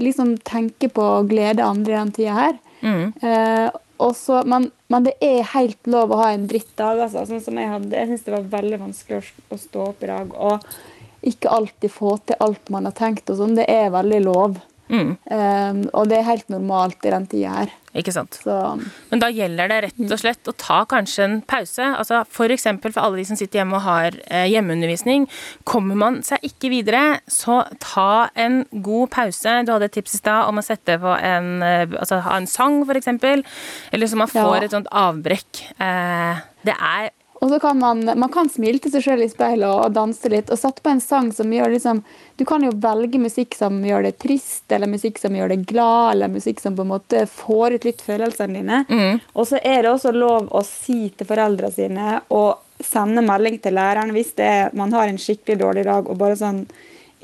liksom 0.00 0.34
tenker 0.44 0.90
på 0.92 1.04
å 1.18 1.24
glede 1.28 1.64
andre 1.64 1.92
i 1.92 1.98
den 1.98 2.12
tida 2.16 2.36
her. 2.38 2.56
Mm. 2.84 3.12
Uh, 3.20 3.68
også, 3.96 4.42
men, 4.46 4.70
men, 4.92 5.06
det 5.06 5.14
er 5.22 5.46
helt 5.54 5.86
lov 5.90 6.12
å 6.12 6.20
ha 6.22 6.32
en 6.34 6.48
drittdag, 6.50 7.04
altså. 7.06 7.24
Sånn 7.28 7.42
som 7.44 7.58
jeg 7.60 7.70
hadde. 7.70 7.94
Jeg 7.94 8.10
syns 8.10 8.26
det 8.26 8.34
var 8.34 8.50
veldig 8.56 8.80
vanskelig 8.82 9.20
å, 9.20 9.24
å, 9.54 9.60
stå 9.60 9.86
opp 9.92 10.04
i 10.04 10.10
dag. 10.10 10.34
Og 10.34 11.28
ikke 11.30 11.52
alltid 11.56 11.92
få 11.94 12.16
til 12.26 12.40
alt 12.44 12.72
man 12.74 12.88
har 12.88 12.96
tenkt 12.98 13.30
og 13.30 13.38
sånn. 13.40 13.56
Det 13.58 13.68
er 13.70 13.94
veldig 13.94 14.20
lov. 14.26 14.58
Mm. 14.92 15.14
Um, 15.30 15.80
og 15.96 16.10
det 16.10 16.18
er 16.18 16.28
helt 16.28 16.50
normalt 16.52 17.06
i 17.06 17.12
den 17.14 17.26
tida 17.30 17.54
her. 17.54 17.72
Ikke 17.94 18.12
sant. 18.12 18.36
Så. 18.42 18.54
Men 19.12 19.20
da 19.22 19.28
gjelder 19.30 19.70
det 19.70 19.78
rett 19.84 20.12
og 20.12 20.18
slett 20.18 20.50
å 20.50 20.54
ta 20.58 20.80
kanskje 20.90 21.24
en 21.24 21.36
pause. 21.46 21.86
Altså 21.94 22.24
F.eks. 22.24 22.66
For, 22.82 22.90
for 22.90 23.02
alle 23.04 23.20
de 23.20 23.26
som 23.28 23.38
sitter 23.38 23.60
hjemme 23.60 23.78
og 23.78 23.86
har 23.86 24.18
eh, 24.26 24.48
hjemmeundervisning. 24.50 25.28
Kommer 25.68 25.98
man 25.98 26.18
seg 26.26 26.42
ikke 26.48 26.72
videre, 26.72 27.04
så 27.30 27.62
ta 27.82 28.26
en 28.34 28.64
god 28.74 29.12
pause. 29.14 29.60
Du 29.62 29.70
hadde 29.72 29.88
et 29.88 29.94
tips 29.94 30.18
i 30.18 30.22
stad 30.24 30.50
om 30.50 30.58
å 30.58 30.66
sette 30.66 30.98
på 31.00 31.14
en, 31.14 31.52
eh, 31.62 31.86
altså, 31.86 32.18
ha 32.26 32.40
en 32.40 32.50
sang, 32.50 32.82
f.eks. 32.82 33.12
Eller 33.94 34.10
så 34.10 34.18
man 34.18 34.32
får 34.32 34.56
ja. 34.58 34.64
et 34.66 34.74
sånt 34.74 34.90
avbrekk. 34.90 35.62
Eh, 35.78 36.42
det 36.66 36.74
er 36.74 37.13
og 37.44 37.50
så 37.50 37.58
kan 37.60 37.76
man, 37.78 38.00
man 38.16 38.30
kan 38.32 38.48
smile 38.48 38.80
til 38.80 38.94
seg 38.94 39.02
sjøl 39.04 39.22
i 39.26 39.28
speilet 39.28 39.68
og, 39.68 39.92
danse 39.92 40.30
litt. 40.32 40.48
Og 40.48 40.56
sette 40.56 40.80
på 40.80 40.94
en 40.94 41.02
sang 41.04 41.26
som 41.36 41.50
gjør 41.52 41.74
liksom 41.74 42.00
Du 42.40 42.46
kan 42.48 42.64
jo 42.64 42.70
velge 42.80 43.20
musikk 43.20 43.52
som 43.54 43.82
gjør 43.84 44.06
det 44.06 44.14
trist, 44.22 44.64
eller 44.72 44.88
musikk 44.88 45.20
som 45.20 45.36
gjør 45.36 45.52
det 45.52 45.66
glad, 45.68 46.14
eller 46.14 46.32
musikk 46.32 46.62
som 46.64 46.74
på 46.74 46.86
en 46.86 46.94
måte 46.94 47.26
får 47.28 47.76
ut 47.76 47.84
litt 47.84 48.00
følelsene 48.00 48.62
dine. 48.62 48.80
Mm. 48.88 49.20
Og 49.36 49.50
så 49.50 49.60
er 49.60 49.84
det 49.84 49.92
også 49.92 50.14
lov 50.16 50.48
å 50.48 50.64
si 50.64 51.10
til 51.12 51.28
foreldrene 51.28 51.74
sine 51.76 52.16
og 52.32 52.80
sende 52.80 53.22
melding 53.22 53.60
til 53.62 53.76
læreren 53.76 54.10
hvis 54.16 54.32
det 54.40 54.48
er, 54.48 54.72
man 54.74 54.96
har 54.96 55.12
en 55.12 55.20
skikkelig 55.20 55.60
dårlig 55.60 55.84
dag 55.86 56.08
og 56.08 56.18
bare 56.18 56.40
sånn 56.40 56.64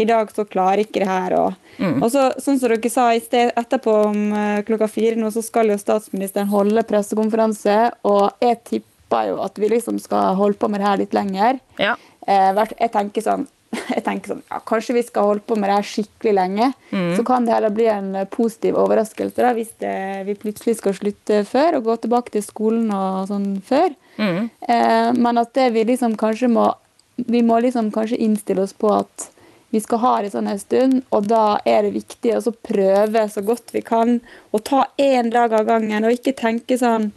i 0.00 0.04
dag 0.04 0.30
så 0.32 0.44
klarer 0.48 0.84
ikke 0.84 1.02
det 1.02 1.08
her. 1.08 1.34
Og, 1.36 1.56
mm. 1.76 1.98
og 2.00 2.12
så, 2.12 2.28
sånn 2.40 2.60
som 2.60 2.72
dere 2.72 2.92
sa 2.92 3.08
i 3.12 3.20
sted, 3.20 3.50
etterpå 3.58 3.96
om 4.06 4.20
uh, 4.32 4.60
klokka 4.64 4.88
fire 4.88 5.18
nå, 5.18 5.28
så 5.34 5.42
skal 5.44 5.72
jo 5.72 5.80
statsministeren 5.80 6.48
holde 6.52 6.84
pressekonferanse. 6.88 7.76
Og 8.08 8.30
jeg 8.40 8.60
tipper 8.64 8.89
håper 9.10 9.30
jo 9.30 9.40
at 9.42 9.58
vi 9.58 9.68
liksom 9.68 9.98
skal 9.98 10.36
holde 10.36 10.58
på 10.58 10.68
med 10.68 10.80
det 10.80 10.86
her 10.86 11.00
litt 11.00 11.14
lenger. 11.14 11.58
Ja. 11.78 11.96
Eh, 12.26 12.52
jeg 12.78 12.92
tenker 12.92 13.22
sånn 13.22 13.48
jeg 13.94 14.02
tenker 14.02 14.32
sånn, 14.32 14.42
ja, 14.50 14.58
Kanskje 14.66 14.96
vi 14.96 15.02
skal 15.06 15.28
holde 15.28 15.44
på 15.46 15.54
med 15.54 15.70
det 15.70 15.76
her 15.76 15.86
skikkelig 15.86 16.32
lenge. 16.34 16.72
Mm. 16.90 17.16
Så 17.16 17.24
kan 17.24 17.44
det 17.46 17.54
heller 17.54 17.70
bli 17.70 17.86
en 17.86 18.26
positiv 18.30 18.74
overraskelse 18.74 19.38
da, 19.38 19.52
hvis 19.54 19.70
det, 19.78 19.94
vi 20.26 20.34
plutselig 20.34 20.80
skal 20.80 20.96
slutte 20.96 21.44
før 21.46 21.78
og 21.78 21.86
gå 21.86 21.96
tilbake 22.02 22.34
til 22.34 22.42
skolen 22.42 22.90
og 22.90 23.28
sånn 23.30 23.60
før. 23.66 23.94
Mm. 24.18 24.48
Eh, 24.66 25.10
men 25.14 25.38
at 25.38 25.54
det 25.54 25.70
vi 25.76 25.86
liksom 25.92 26.18
kanskje 26.18 26.50
må 26.50 26.72
Vi 27.20 27.42
må 27.44 27.58
liksom 27.60 27.90
kanskje 27.92 28.16
innstille 28.16 28.62
oss 28.64 28.72
på 28.72 28.88
at 28.94 29.26
vi 29.70 29.80
skal 29.84 29.98
ha 30.00 30.12
det 30.24 30.30
sånn 30.32 30.46
en 30.48 30.58
stund, 30.58 31.02
og 31.12 31.26
da 31.28 31.58
er 31.68 31.84
det 31.84 31.90
viktig 31.92 32.32
å 32.32 32.52
prøve 32.64 33.26
så 33.28 33.42
godt 33.44 33.74
vi 33.74 33.82
kan. 33.84 34.22
Og 34.56 34.64
ta 34.64 34.86
én 34.96 35.28
dag 35.30 35.52
av 35.52 35.66
gangen, 35.68 36.06
og 36.08 36.16
ikke 36.16 36.32
tenke 36.38 36.78
sånn 36.80 37.10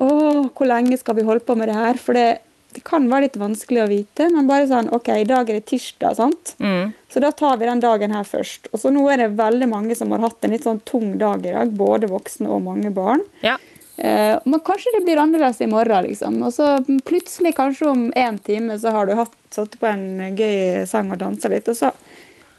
å, 0.00 0.12
hvor 0.56 0.68
lenge 0.70 0.98
skal 1.00 1.18
vi 1.18 1.26
holde 1.26 1.44
på 1.44 1.56
med 1.58 1.70
det 1.70 1.76
her? 1.76 2.00
For 2.00 2.16
det, 2.16 2.40
det, 2.74 2.82
kan 2.86 3.08
være 3.10 3.28
litt 3.28 3.40
vanskelig 3.40 3.82
å 3.84 3.88
vite, 3.90 4.28
men 4.34 4.48
bare 4.50 4.68
sånn 4.70 4.92
OK, 4.96 5.10
i 5.20 5.28
dag 5.28 5.48
er 5.48 5.60
det 5.60 5.66
tirsdag, 5.70 6.16
sant? 6.18 6.54
Mm. 6.62 6.92
Så 7.10 7.22
da 7.22 7.32
tar 7.36 7.58
vi 7.60 7.68
den 7.68 7.82
dagen 7.82 8.14
her 8.16 8.28
først. 8.28 8.70
Og 8.72 8.82
så 8.82 8.92
nå 8.94 9.04
er 9.12 9.24
det 9.24 9.32
veldig 9.40 9.68
mange 9.70 9.98
som 9.98 10.12
har 10.14 10.24
hatt 10.24 10.46
en 10.46 10.54
litt 10.56 10.68
sånn 10.68 10.80
tung 10.88 11.18
dag 11.20 11.44
i 11.44 11.54
dag, 11.56 11.74
både 11.76 12.10
voksne 12.10 12.48
og 12.50 12.64
mange 12.68 12.92
barn. 12.94 13.24
Ja. 13.44 13.58
Eh, 14.00 14.38
men 14.44 14.62
kanskje 14.64 14.94
det 14.96 15.02
blir 15.04 15.20
annerledes 15.20 15.60
i 15.60 15.68
morgen, 15.68 16.06
liksom. 16.08 16.40
Og 16.46 16.54
så 16.56 16.78
plutselig, 17.04 17.52
kanskje 17.58 17.90
om 17.90 18.06
én 18.16 18.38
time, 18.40 18.78
så 18.80 18.94
har 18.94 19.10
du 19.10 19.18
hatt, 19.18 19.36
satt 19.52 19.76
på 19.80 19.90
en 19.90 20.38
gøy 20.38 20.86
sang 20.88 21.12
og 21.12 21.20
dansa 21.20 21.50
litt, 21.52 21.68
og 21.68 21.76
så 21.76 21.92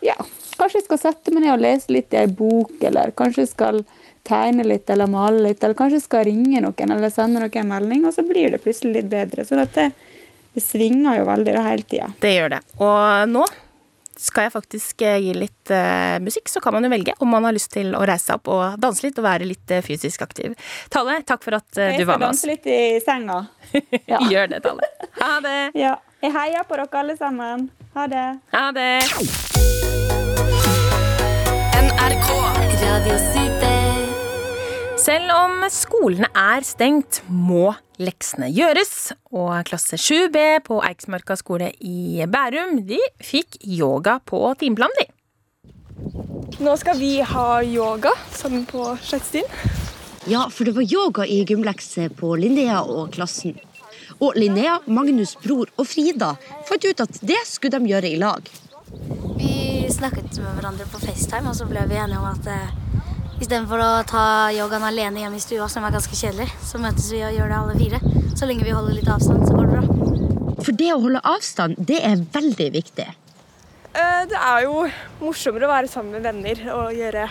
ja, 0.05 0.17
kanskje 0.57 0.81
jeg 0.81 0.87
skal 0.87 1.01
sette 1.01 1.33
meg 1.33 1.45
ned 1.45 1.55
og 1.55 1.63
lese 1.63 1.93
litt 1.93 2.13
i 2.13 2.21
ei 2.21 2.29
bok, 2.29 2.73
eller 2.85 3.13
kanskje 3.17 3.45
jeg 3.45 3.51
skal 3.53 3.81
tegne 4.27 4.65
litt 4.67 4.89
eller 4.89 5.09
male 5.09 5.41
litt, 5.47 5.63
eller 5.63 5.77
kanskje 5.77 6.03
skal 6.03 6.25
ringe 6.27 6.61
noen 6.63 6.95
eller 6.95 7.13
sende 7.13 7.41
noen 7.41 7.57
en 7.63 7.73
melding, 7.73 8.05
og 8.05 8.15
så 8.15 8.25
blir 8.27 8.53
det 8.53 8.61
plutselig 8.63 9.01
litt 9.01 9.11
bedre. 9.11 9.45
Så 9.47 9.57
dette, 9.59 9.89
det 10.53 10.63
svinger 10.63 11.21
jo 11.21 11.27
veldig 11.29 11.57
da 11.57 11.65
hele 11.65 11.87
tida. 11.87 12.13
Det 12.21 12.33
gjør 12.35 12.55
det. 12.55 12.63
Og 12.79 13.29
nå 13.31 13.45
skal 14.21 14.45
jeg 14.45 14.53
faktisk 14.53 15.01
eh, 15.01 15.17
gi 15.23 15.33
litt 15.33 15.71
uh, 15.73 16.19
musikk, 16.21 16.49
så 16.51 16.61
kan 16.61 16.75
man 16.75 16.85
jo 16.85 16.91
velge 16.93 17.15
om 17.23 17.31
man 17.31 17.47
har 17.47 17.55
lyst 17.55 17.71
til 17.73 17.95
å 17.97 18.03
reise 18.05 18.29
seg 18.29 18.37
opp 18.37 18.51
og 18.53 18.77
danse 18.81 19.05
litt 19.05 19.17
og 19.17 19.25
være 19.25 19.47
litt 19.49 19.73
uh, 19.73 19.81
fysisk 19.85 20.21
aktiv. 20.25 20.53
Tale, 20.93 21.21
takk 21.25 21.41
for 21.45 21.57
at 21.57 21.69
uh, 21.79 21.95
du 21.97 22.05
var 22.05 22.21
med 22.21 22.29
oss. 22.29 22.43
Jeg 22.45 22.53
skal 22.53 22.53
danse 22.53 22.53
litt 22.53 22.69
i 22.69 23.01
senga. 23.05 23.41
Ja. 24.11 24.19
Gjør 24.27 24.49
det, 24.51 24.59
Tale. 24.65 24.87
Ha 25.21 25.35
det. 25.45 25.59
Ja. 25.79 25.95
Jeg 26.21 26.33
heier 26.35 26.65
på 26.67 26.77
dere 26.77 27.01
alle 27.01 27.15
sammen. 27.17 27.69
Ha 27.95 28.07
det. 28.11 28.25
Ha 28.51 28.65
det. 28.75 28.91
NRK 31.81 32.29
Radio 32.83 33.17
Super. 33.31 33.80
Selv 35.01 35.31
om 35.33 35.63
skolene 35.73 36.27
er 36.37 36.61
stengt, 36.61 37.23
må 37.25 37.71
leksene 37.97 38.51
gjøres. 38.53 39.15
Og 39.33 39.63
klasse 39.65 39.97
7B 39.97 40.59
på 40.67 40.77
Eiksmarka 40.85 41.33
skole 41.39 41.71
i 41.81 42.21
Bærum 42.29 42.83
de 42.85 42.99
fikk 43.25 43.57
yoga 43.65 44.19
på 44.21 44.43
timeplanen, 44.61 44.93
de. 44.99 45.07
Nå 46.61 46.75
skal 46.77 46.99
vi 46.99 47.15
ha 47.25 47.47
yoga 47.65 48.11
sammen 48.35 48.67
på 48.69 48.91
Slettstien. 49.01 49.49
Ja, 50.29 50.45
for 50.53 50.69
det 50.69 50.75
var 50.77 50.85
yoga 50.85 51.25
i 51.25 51.39
gymlekse 51.49 52.11
på 52.13 52.35
Linnea 52.37 52.83
og 52.85 53.09
klassen. 53.15 53.57
Og 54.21 54.37
Linnea, 54.37 54.77
Magnus' 54.85 55.33
bror 55.41 55.71
og 55.81 55.89
Frida 55.89 56.35
fant 56.69 56.85
ut 56.85 57.01
at 57.07 57.17
det 57.25 57.41
skulle 57.49 57.79
de 57.79 57.89
gjøre 57.89 58.13
i 58.13 58.21
lag. 58.21 58.53
Vi 59.41 59.89
snakket 59.89 60.37
med 60.43 60.53
hverandre 60.59 60.85
på 60.93 61.01
FaceTime, 61.01 61.49
og 61.49 61.57
så 61.57 61.65
ble 61.65 61.89
vi 61.89 61.97
enige 61.97 62.21
om 62.21 62.29
at 62.29 62.53
eh, 62.53 62.80
Istedenfor 63.41 63.81
å 63.81 63.89
ta 64.05 64.23
yogaen 64.53 64.83
alene 64.85 65.23
hjemme 65.23 65.39
i 65.39 65.41
stua, 65.41 65.65
som 65.71 65.81
er 65.87 65.95
ganske 65.95 66.13
kjedelig, 66.13 66.45
så 66.61 66.77
møtes 66.77 67.07
vi 67.09 67.23
og 67.25 67.33
gjør 67.33 67.49
det 67.49 67.57
alle 67.57 67.77
fire. 67.79 67.99
Så 68.37 68.45
lenge 68.45 68.67
vi 68.67 68.75
holder 68.75 68.93
litt 68.93 69.09
avstand, 69.09 69.47
så 69.47 69.55
går 69.57 69.71
det 69.71 69.79
bra. 69.79 70.59
For 70.61 70.77
det 70.77 70.91
å 70.93 70.99
holde 71.01 71.23
avstand, 71.25 71.79
det 71.89 71.97
er 72.05 72.21
veldig 72.35 72.67
viktig. 72.77 73.07
Eh, 73.97 74.21
det 74.29 74.37
er 74.37 74.67
jo 74.67 74.85
morsommere 75.23 75.65
å 75.65 75.71
være 75.73 75.89
sammen 75.89 76.13
med 76.19 76.27
venner 76.29 76.61
og 76.75 76.93
gjøre 76.93 77.25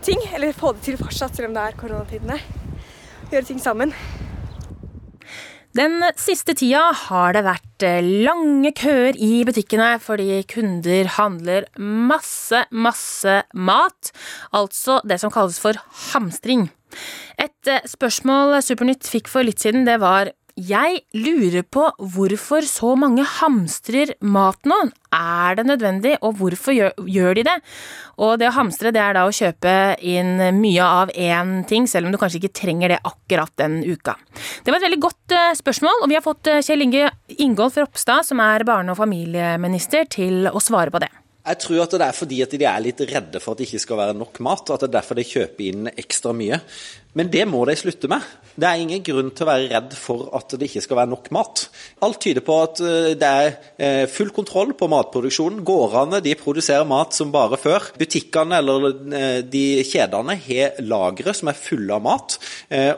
ting. 0.00 0.24
Eller 0.32 0.56
få 0.56 0.72
det 0.78 0.86
til 0.88 0.96
fortsatt, 0.96 1.36
selv 1.36 1.50
om 1.50 1.58
det 1.58 1.66
er 1.68 1.76
koronatidene. 1.82 2.40
Gjøre 3.28 3.50
ting 3.52 3.60
sammen. 3.60 3.92
Den 5.74 6.04
siste 6.14 6.54
tida 6.54 6.92
har 6.94 7.34
det 7.34 7.40
vært 7.42 7.82
eh, 7.82 8.06
lange 8.22 8.70
køer 8.78 9.16
i 9.18 9.42
butikkene 9.46 9.96
fordi 9.98 10.36
kunder 10.46 11.08
handler 11.16 11.66
masse, 11.82 12.60
masse 12.70 13.40
mat. 13.58 14.12
Altså 14.54 15.00
det 15.02 15.18
som 15.18 15.34
kalles 15.34 15.58
for 15.58 15.80
hamstring. 16.12 16.68
Et 17.42 17.70
eh, 17.72 17.82
spørsmål 17.90 18.60
Supernytt 18.62 19.10
fikk 19.10 19.26
for 19.32 19.42
litt 19.42 19.66
siden, 19.66 19.82
det 19.88 19.98
var 19.98 20.30
Jeg 20.54 21.00
lurer 21.18 21.64
på 21.66 21.88
hvorfor 21.98 22.62
så 22.62 22.92
mange 22.94 23.24
hamstrer 23.26 24.12
mat 24.22 24.60
nå. 24.70 24.76
Er 25.10 25.56
det 25.58 25.64
nødvendig, 25.66 26.12
og 26.22 26.36
hvorfor 26.38 26.76
gjør, 26.76 26.92
gjør, 27.10 27.34
de 27.34 27.44
det? 27.48 27.54
Og 28.22 28.36
det 28.38 28.46
å 28.46 28.54
hamstre 28.54 28.92
det 28.94 29.02
er 29.02 29.16
da 29.18 29.24
å 29.26 29.34
kjøpe 29.34 29.74
inn 29.98 30.38
mye 30.60 30.86
av 30.86 31.10
én 31.10 31.64
ting, 31.66 31.88
selv 31.90 32.06
om 32.06 32.14
du 32.14 32.20
kanskje 32.22 32.38
ikke 32.38 32.54
trenger 32.60 32.94
det 32.94 33.00
akkurat 33.02 33.50
den 33.58 33.80
uka. 33.82 34.14
Det 34.62 34.70
var 34.70 34.78
et 34.78 34.86
veldig 34.86 35.02
godt 35.02 35.34
uh, 35.34 35.50
spørsmål, 35.58 36.04
og 36.04 36.12
vi 36.12 36.20
har 36.20 36.26
fått 36.26 36.50
uh, 36.50 36.62
Kjell 36.62 36.86
Inge 36.86 37.10
Ingolf 37.34 37.80
Ropstad, 37.82 38.22
som 38.30 38.42
er 38.42 38.66
barne- 38.68 38.94
og 38.94 39.02
familieminister, 39.02 40.06
til 40.06 40.46
å 40.46 40.62
svare 40.62 40.94
på 40.94 41.02
det. 41.02 41.10
Jeg 41.44 41.60
tror 41.60 41.82
at 41.82 41.92
det 41.92 42.06
er 42.06 42.16
fordi 42.16 42.38
at 42.40 42.54
de 42.56 42.64
er 42.64 42.80
litt 42.80 43.00
redde 43.04 43.40
for 43.42 43.52
at 43.52 43.60
det 43.60 43.66
ikke 43.68 43.82
skal 43.82 43.98
være 44.00 44.16
nok 44.16 44.38
mat, 44.46 44.62
og 44.64 44.76
at 44.76 44.84
det 44.84 44.88
er 44.88 44.94
derfor 44.94 45.18
de 45.18 45.26
kjøper 45.28 45.66
inn 45.66 45.90
ekstra 45.92 46.32
mye. 46.32 46.60
Men 47.14 47.28
det 47.30 47.44
må 47.46 47.60
de 47.68 47.74
slutte 47.78 48.08
med. 48.10 48.24
Det 48.56 48.66
er 48.66 48.80
ingen 48.80 49.02
grunn 49.04 49.28
til 49.34 49.44
å 49.44 49.50
være 49.50 49.68
redd 49.70 49.92
for 49.98 50.30
at 50.38 50.56
det 50.56 50.70
ikke 50.70 50.82
skal 50.86 50.98
være 51.02 51.12
nok 51.12 51.28
mat. 51.36 51.66
Alt 52.06 52.20
tyder 52.24 52.42
på 52.46 52.56
at 52.64 52.80
eh, 52.82 53.10
det 53.20 53.28
er 53.28 53.52
eh, 53.76 54.06
full 54.10 54.32
kontroll 54.34 54.72
på 54.78 54.88
matproduksjonen. 54.90 55.60
Gårdene 55.68 56.22
de 56.24 56.34
produserer 56.40 56.88
mat 56.88 57.14
som 57.14 57.30
bare 57.34 57.60
før. 57.60 57.92
Butikkene 58.00 58.58
eller 58.62 58.88
eh, 58.90 59.38
de 59.44 59.64
kjedene 59.86 60.38
har 60.48 60.82
lagre 60.86 61.36
som 61.36 61.52
er 61.52 61.60
fulle 61.60 61.94
av 61.94 62.02
mat, 62.04 62.38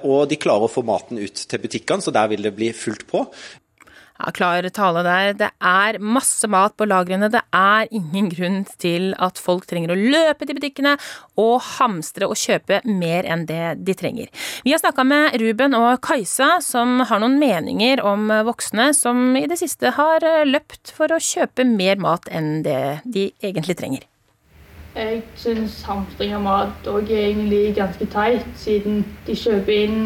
og 0.07 0.27
de 0.31 0.39
klarer 0.41 0.69
å 0.69 0.73
få 0.73 0.83
maten 0.87 1.19
ut 1.19 1.43
til 1.51 1.61
butikkene, 1.63 2.05
så 2.05 2.13
der 2.15 2.31
vil 2.31 2.47
det 2.47 2.55
bli 2.57 2.71
fullt 2.77 3.09
på. 3.11 3.27
Ja, 4.17 4.33
klar 4.33 4.65
tale 4.73 5.03
der. 5.05 5.33
Det 5.37 5.51
er 5.61 5.99
masse 6.01 6.49
mat 6.49 6.77
på 6.77 6.89
lagrene. 6.89 7.29
Det 7.33 7.43
er 7.55 7.91
ingen 7.95 8.31
grunn 8.33 8.63
til 8.81 9.13
at 9.23 9.39
folk 9.41 9.67
trenger 9.69 9.93
å 9.93 9.99
løpe 9.99 10.47
til 10.47 10.57
butikkene 10.57 10.97
og 11.41 11.61
hamstre 11.77 12.29
og 12.29 12.39
kjøpe 12.41 12.81
mer 12.89 13.29
enn 13.29 13.45
det 13.49 13.77
de 13.85 13.97
trenger. 13.99 14.33
Vi 14.65 14.73
har 14.73 14.81
snakka 14.81 15.05
med 15.05 15.37
Ruben 15.43 15.77
og 15.77 16.01
Kajsa, 16.07 16.57
som 16.65 17.01
har 17.07 17.23
noen 17.23 17.39
meninger 17.43 18.03
om 18.05 18.31
voksne 18.49 18.91
som 18.97 19.37
i 19.37 19.47
det 19.51 19.61
siste 19.61 19.93
har 19.99 20.25
løpt 20.49 20.95
for 20.97 21.13
å 21.13 21.23
kjøpe 21.23 21.69
mer 21.69 22.01
mat 22.01 22.29
enn 22.33 22.63
det 22.67 23.01
de 23.05 23.31
egentlig 23.45 23.77
trenger. 23.79 24.07
Jeg 24.97 25.19
syns 25.37 25.83
hamstring 25.85 26.31
av 26.33 26.41
mat 26.41 26.87
òg 26.89 27.11
er 27.13 27.27
egentlig 27.27 27.75
ganske 27.77 28.07
teit, 28.09 28.47
siden 28.57 29.03
de 29.27 29.35
kjøper 29.37 29.83
inn 29.85 29.99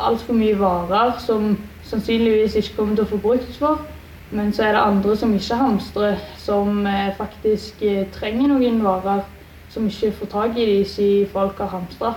altfor 0.00 0.38
mye 0.38 0.56
varer 0.56 1.18
som 1.20 1.58
sannsynligvis 1.90 2.56
ikke 2.60 2.76
kommer 2.76 2.96
til 2.96 3.04
å 3.04 3.10
få 3.10 3.18
brukt 3.24 3.58
for. 3.58 3.82
Men 4.30 4.52
så 4.54 4.68
er 4.68 4.76
det 4.76 4.86
andre 4.86 5.16
som 5.18 5.34
ikke 5.34 5.58
hamstrer, 5.58 6.16
som 6.38 6.86
eh, 6.86 7.10
faktisk 7.18 7.82
eh, 7.82 8.06
trenger 8.14 8.52
noen 8.52 8.78
varer 8.84 9.24
som 9.70 9.86
ikke 9.86 10.12
får 10.18 10.30
tak 10.30 10.58
i 10.58 10.66
dem 10.66 10.84
siden 10.86 11.30
folk 11.32 11.58
har 11.58 11.72
hamstra. 11.74 12.14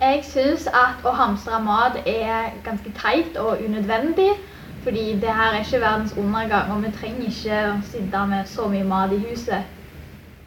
Jeg 0.00 0.22
syns 0.24 0.68
at 0.72 1.04
å 1.04 1.12
hamstre 1.12 1.58
mat 1.64 1.98
er 2.08 2.54
ganske 2.64 2.92
teit 2.96 3.36
og 3.40 3.60
unødvendig. 3.64 4.30
Fordi 4.82 5.12
det 5.20 5.28
her 5.28 5.52
er 5.52 5.58
ikke 5.60 5.80
verdens 5.80 6.14
undergang, 6.16 6.72
og 6.72 6.82
vi 6.82 6.90
trenger 6.96 7.26
ikke 7.28 7.56
å 7.68 7.74
sitte 7.84 8.22
med 8.30 8.48
så 8.48 8.68
mye 8.68 8.86
mat 8.88 9.12
i 9.12 9.18
huset. 9.26 9.68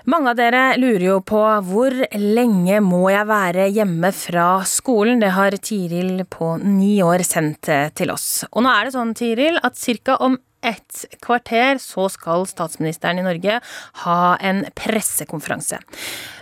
Mange 0.03 0.33
av 0.33 0.36
dere 0.36 0.62
lurer 0.75 1.03
jo 1.05 1.19
på 1.24 1.39
hvor 1.63 1.93
lenge 2.19 2.81
må 2.83 3.05
jeg 3.07 3.24
være 3.29 3.69
hjemme 3.72 4.10
fra 4.12 4.48
skolen? 4.67 5.22
Det 5.24 5.29
har 5.31 5.55
Tiril 5.63 6.25
på 6.27 6.57
ni 6.60 6.98
år 7.05 7.24
sendt 7.24 7.69
til 7.95 8.12
oss. 8.12 8.43
Og 8.51 8.65
nå 8.65 8.74
er 8.74 8.89
det 8.89 8.98
sånn, 8.98 9.13
Tiril, 9.15 9.62
at 9.63 9.79
ca. 9.79 10.17
om 10.19 10.36
et 10.60 11.05
kvarter 11.24 11.79
så 11.79 12.10
skal 12.12 12.43
statsministeren 12.51 13.22
i 13.22 13.24
Norge 13.24 13.62
ha 14.03 14.19
en 14.43 14.65
pressekonferanse. 14.75 15.79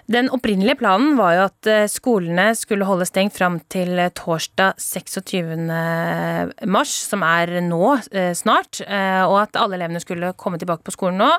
Den 0.10 0.30
opprinnelige 0.34 0.80
planen 0.80 1.16
var 1.20 1.36
jo 1.36 1.44
at 1.46 1.70
eh, 1.70 1.88
skolene 1.92 2.52
skulle 2.58 2.88
holde 2.88 3.06
stengt 3.08 3.36
fram 3.38 3.60
til 3.72 4.00
eh, 4.02 4.12
torsdag 4.18 4.80
26. 4.82 5.68
mars, 6.72 6.94
som 7.12 7.26
er 7.26 7.54
nå 7.66 7.84
eh, 8.12 8.32
snart, 8.38 8.82
og 8.82 9.38
at 9.44 9.58
alle 9.60 9.78
elevene 9.78 10.02
skulle 10.02 10.34
komme 10.40 10.60
tilbake 10.62 10.86
på 10.88 10.94
skolen 10.96 11.22
nå. 11.22 11.30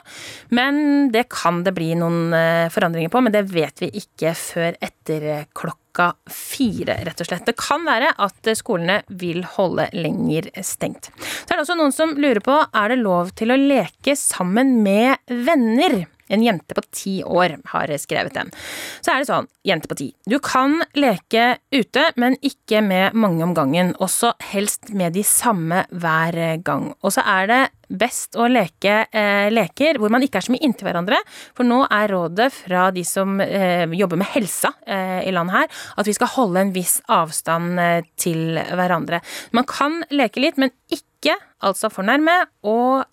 Men 0.54 1.11
det 1.14 1.26
kan 1.33 1.62
det 1.66 1.75
bli 1.76 1.92
noen 1.99 2.35
forandringer 2.73 3.12
på, 3.12 3.23
men 3.25 3.35
det 3.35 3.47
vet 3.52 3.83
vi 3.83 3.90
ikke 3.99 4.35
før 4.38 4.76
etter 4.83 5.47
klokka 5.57 6.12
fire, 6.31 6.97
rett 7.07 7.21
og 7.21 7.28
slett. 7.28 7.47
Det 7.49 7.59
kan 7.59 7.85
være 7.87 8.12
at 8.23 8.52
skolene 8.59 9.02
vil 9.21 9.42
holde 9.57 9.88
lenger 9.97 10.49
stengt. 10.64 11.11
Så 11.19 11.50
er 11.50 11.59
det 11.59 11.64
også 11.66 11.78
noen 11.78 11.95
som 11.95 12.16
lurer 12.16 12.42
på 12.45 12.57
er 12.64 12.95
det 12.95 13.02
lov 13.02 13.35
til 13.38 13.52
å 13.52 13.61
leke 13.61 14.16
sammen 14.19 14.79
med 14.85 15.20
venner. 15.29 16.03
En 16.33 16.45
jente 16.45 16.77
på 16.77 16.85
ti 16.90 17.14
år 17.25 17.59
har 17.75 17.92
skrevet 18.01 18.35
den. 18.37 18.53
Så 19.01 19.12
er 19.12 19.23
det 19.23 19.31
sånn, 19.31 19.51
jente 19.66 19.90
på 19.90 19.99
ti. 19.99 20.09
Du 20.29 20.38
kan 20.42 20.81
leke 20.99 21.59
ute, 21.75 22.09
men 22.16 22.38
ikke 22.42 22.83
med 22.85 23.14
mange 23.18 23.45
om 23.45 23.55
gangen. 23.57 23.95
Også 24.03 24.33
helst 24.53 24.92
med 24.97 25.14
de 25.16 25.25
samme 25.27 25.85
hver 25.92 26.40
gang. 26.64 26.90
Og 27.03 27.14
så 27.14 27.25
er 27.29 27.51
det 27.51 27.62
best 27.92 28.37
å 28.40 28.47
leke 28.49 29.05
eh, 29.12 29.49
leker 29.53 29.99
hvor 30.01 30.12
man 30.12 30.25
ikke 30.25 30.40
er 30.40 30.47
så 30.47 30.55
mye 30.55 30.64
inntil 30.64 30.88
hverandre. 30.88 31.18
For 31.57 31.68
nå 31.68 31.83
er 31.92 32.12
rådet 32.12 32.49
fra 32.55 32.88
de 32.95 33.05
som 33.07 33.40
eh, 33.45 33.85
jobber 33.99 34.21
med 34.21 34.33
helsa 34.33 34.73
eh, 34.87 35.21
i 35.29 35.35
landet 35.35 35.59
her, 35.61 35.81
at 36.01 36.09
vi 36.09 36.16
skal 36.16 36.33
holde 36.37 36.64
en 36.64 36.75
viss 36.75 36.99
avstand 37.12 37.81
eh, 37.83 38.11
til 38.21 38.61
hverandre. 38.73 39.23
Man 39.57 39.68
kan 39.68 40.03
leke 40.12 40.42
litt, 40.42 40.61
men 40.61 40.73
ikke 40.92 41.37
altså 41.62 41.92
for 41.92 42.07
nærme, 42.07 42.35
og 42.66 43.05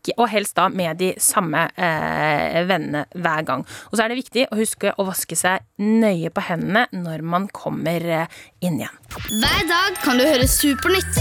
ikke 0.00 0.16
og 0.16 0.30
helst 0.32 0.56
da 0.56 0.68
med 0.72 0.96
de 1.00 1.12
samme 1.20 1.66
eh, 1.76 2.60
vennene 2.68 3.04
hver 3.12 3.44
gang. 3.48 3.64
Og 3.90 3.96
så 3.96 4.04
er 4.04 4.12
det 4.12 4.20
viktig 4.22 4.46
å 4.48 4.58
huske 4.58 4.94
å 4.96 5.06
vaske 5.08 5.36
seg 5.36 5.66
nøye 5.80 6.32
på 6.32 6.44
hendene 6.48 6.86
når 6.96 7.24
man 7.26 7.48
kommer 7.52 8.00
eh, 8.00 8.40
inn 8.64 8.80
igjen. 8.80 8.96
Hver 9.28 9.68
dag 9.68 10.00
kan 10.00 10.20
du 10.20 10.24
høre 10.24 10.48
Supernytt. 10.48 11.20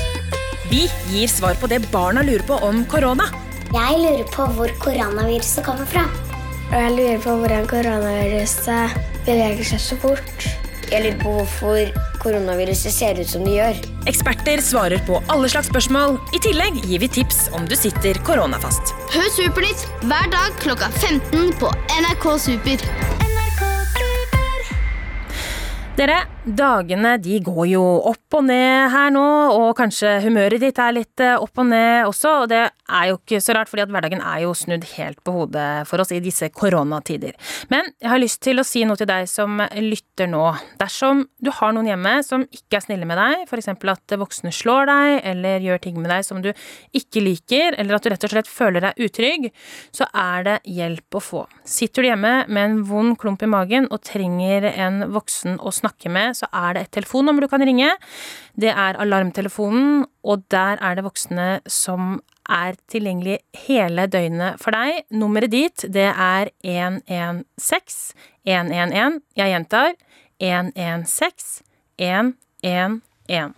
Vi 0.70 0.86
gir 1.12 1.30
svar 1.32 1.60
på 1.60 1.68
det 1.70 1.82
barna 1.92 2.24
lurer 2.24 2.46
på 2.48 2.60
om 2.65 2.84
korona. 2.89 3.28
Jeg 3.74 4.00
lurer 4.00 4.26
på 4.34 4.48
hvor 4.56 4.72
koronaviruset 4.82 5.65
kommer 5.65 5.89
fra. 5.89 6.08
Og 6.70 6.76
jeg 6.78 6.96
lurer 6.96 7.22
på 7.24 7.36
hvordan 7.42 7.70
koronaviruset 7.70 8.98
beveger 9.26 9.72
seg 9.74 9.82
så 9.84 9.98
fort. 10.02 10.69
Jeg 10.89 11.04
lurer 11.06 11.17
på 11.21 11.32
hvorfor 11.36 12.06
koronaviruset 12.23 12.93
ser 12.93 13.19
ut 13.21 13.30
som 13.30 13.43
det 13.45 13.60
gjør. 13.60 13.75
Eksperter 14.10 14.62
svarer 14.65 15.02
på 15.06 15.19
alle 15.30 15.49
slags 15.52 15.69
spørsmål. 15.69 16.17
I 16.34 16.41
tillegg 16.41 16.80
gir 16.82 17.04
vi 17.04 17.10
tips 17.19 17.43
om 17.54 17.67
du 17.69 17.75
sitter 17.78 18.17
koronafast. 18.25 18.95
Hør 19.13 19.30
Supernytt 19.36 19.86
hver 20.10 20.32
dag 20.34 20.58
klokka 20.63 20.89
15 20.97 21.54
på 21.62 21.69
NRK 21.99 22.25
Super. 22.41 22.86
Dere, 25.99 26.23
dagene 26.45 27.17
de 27.21 27.39
går 27.43 27.65
jo 27.73 27.84
opp 28.10 28.38
og 28.38 28.45
ned 28.47 28.89
her 28.93 29.12
nå, 29.12 29.25
og 29.54 29.73
kanskje 29.78 30.19
humøret 30.23 30.62
ditt 30.63 30.80
er 30.80 30.95
litt 30.95 31.23
eh, 31.23 31.36
opp 31.36 31.60
og 31.60 31.67
ned 31.67 32.08
også, 32.08 32.34
og 32.43 32.52
det 32.52 32.62
er 32.63 33.10
jo 33.10 33.17
ikke 33.19 33.41
så 33.43 33.56
rart, 33.58 33.69
fordi 33.69 33.84
at 33.84 33.91
hverdagen 33.93 34.23
er 34.23 34.43
jo 34.45 34.54
snudd 34.58 34.86
helt 34.95 35.19
på 35.25 35.34
hodet 35.36 35.67
for 35.89 36.02
oss 36.02 36.13
i 36.15 36.21
disse 36.23 36.49
koronatider. 36.56 37.36
Men 37.73 37.91
jeg 37.99 38.12
har 38.12 38.21
lyst 38.21 38.41
til 38.45 38.62
å 38.62 38.65
si 38.65 38.86
noe 38.88 38.97
til 38.99 39.10
deg 39.10 39.28
som 39.30 39.60
lytter 39.60 40.30
nå. 40.32 40.45
Dersom 40.80 41.25
du 41.43 41.52
har 41.54 41.75
noen 41.75 41.89
hjemme 41.91 42.15
som 42.25 42.45
ikke 42.47 42.80
er 42.80 42.86
snille 42.88 43.10
med 43.10 43.19
deg, 43.19 43.45
f.eks. 43.49 43.69
at 43.75 44.17
voksne 44.21 44.54
slår 44.56 44.89
deg, 44.89 45.19
eller 45.34 45.67
gjør 45.67 45.84
ting 45.84 45.99
med 45.99 46.10
deg 46.13 46.25
som 46.25 46.41
du 46.45 46.49
ikke 46.95 47.23
liker, 47.25 47.78
eller 47.78 47.99
at 47.99 48.08
du 48.08 48.13
rett 48.13 48.30
og 48.30 48.34
slett 48.34 48.49
føler 48.49 48.88
deg 48.88 49.06
utrygg, 49.10 49.49
så 49.91 50.08
er 50.15 50.47
det 50.47 50.58
hjelp 50.71 51.19
å 51.19 51.23
få. 51.23 51.45
Sitter 51.67 52.06
du 52.06 52.12
hjemme 52.13 52.34
med 52.47 52.63
en 52.63 52.82
vond 52.88 53.19
klump 53.19 53.43
i 53.45 53.52
magen 53.52 53.89
og 53.91 54.02
trenger 54.08 54.71
en 54.71 55.04
voksen 55.13 55.60
å 55.60 55.73
snakke 55.75 55.89
snakke 55.89 56.10
så 56.38 56.50
er 56.56 56.76
det 56.76 56.84
et 56.86 56.94
telefonnummer 57.00 57.46
du 57.46 57.50
kan 57.52 57.63
ringe. 57.65 57.92
Det 58.60 58.72
er 58.72 59.00
Alarmtelefonen, 59.00 60.06
og 60.24 60.44
der 60.52 60.82
er 60.82 60.98
det 60.98 61.06
voksne 61.08 61.48
som 61.70 62.20
er 62.50 62.78
tilgjengelig 62.89 63.39
hele 63.68 64.08
døgnet 64.10 64.60
for 64.62 64.76
deg. 64.76 65.04
Nummeret 65.13 65.54
dit, 65.54 65.86
det 65.94 66.10
er 66.10 66.52
116 66.65 68.18
111. 68.46 69.22
Jeg 69.38 69.54
gjentar 69.54 69.94
116 70.39 71.63
111. 72.00 73.54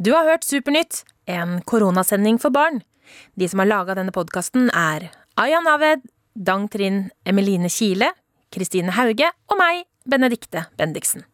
Du 0.00 0.14
har 0.14 0.24
hørt 0.24 0.46
Supernytt, 0.46 1.02
en 1.26 1.60
koronasending 1.68 2.38
for 2.40 2.54
barn. 2.54 2.80
De 3.36 3.48
som 3.48 3.60
har 3.60 3.68
laga 3.68 3.96
denne 3.98 4.14
podkasten, 4.14 4.70
er 4.70 5.10
Aya 5.40 5.60
Naved, 5.64 6.06
Dang 6.34 6.68
Trind 6.70 7.10
Emeline 7.26 7.68
Kile, 7.68 8.12
Kristine 8.54 8.94
Hauge 8.96 9.28
og 9.50 9.58
meg, 9.60 9.84
Benedikte 10.10 10.66
Bendiksen. 10.76 11.29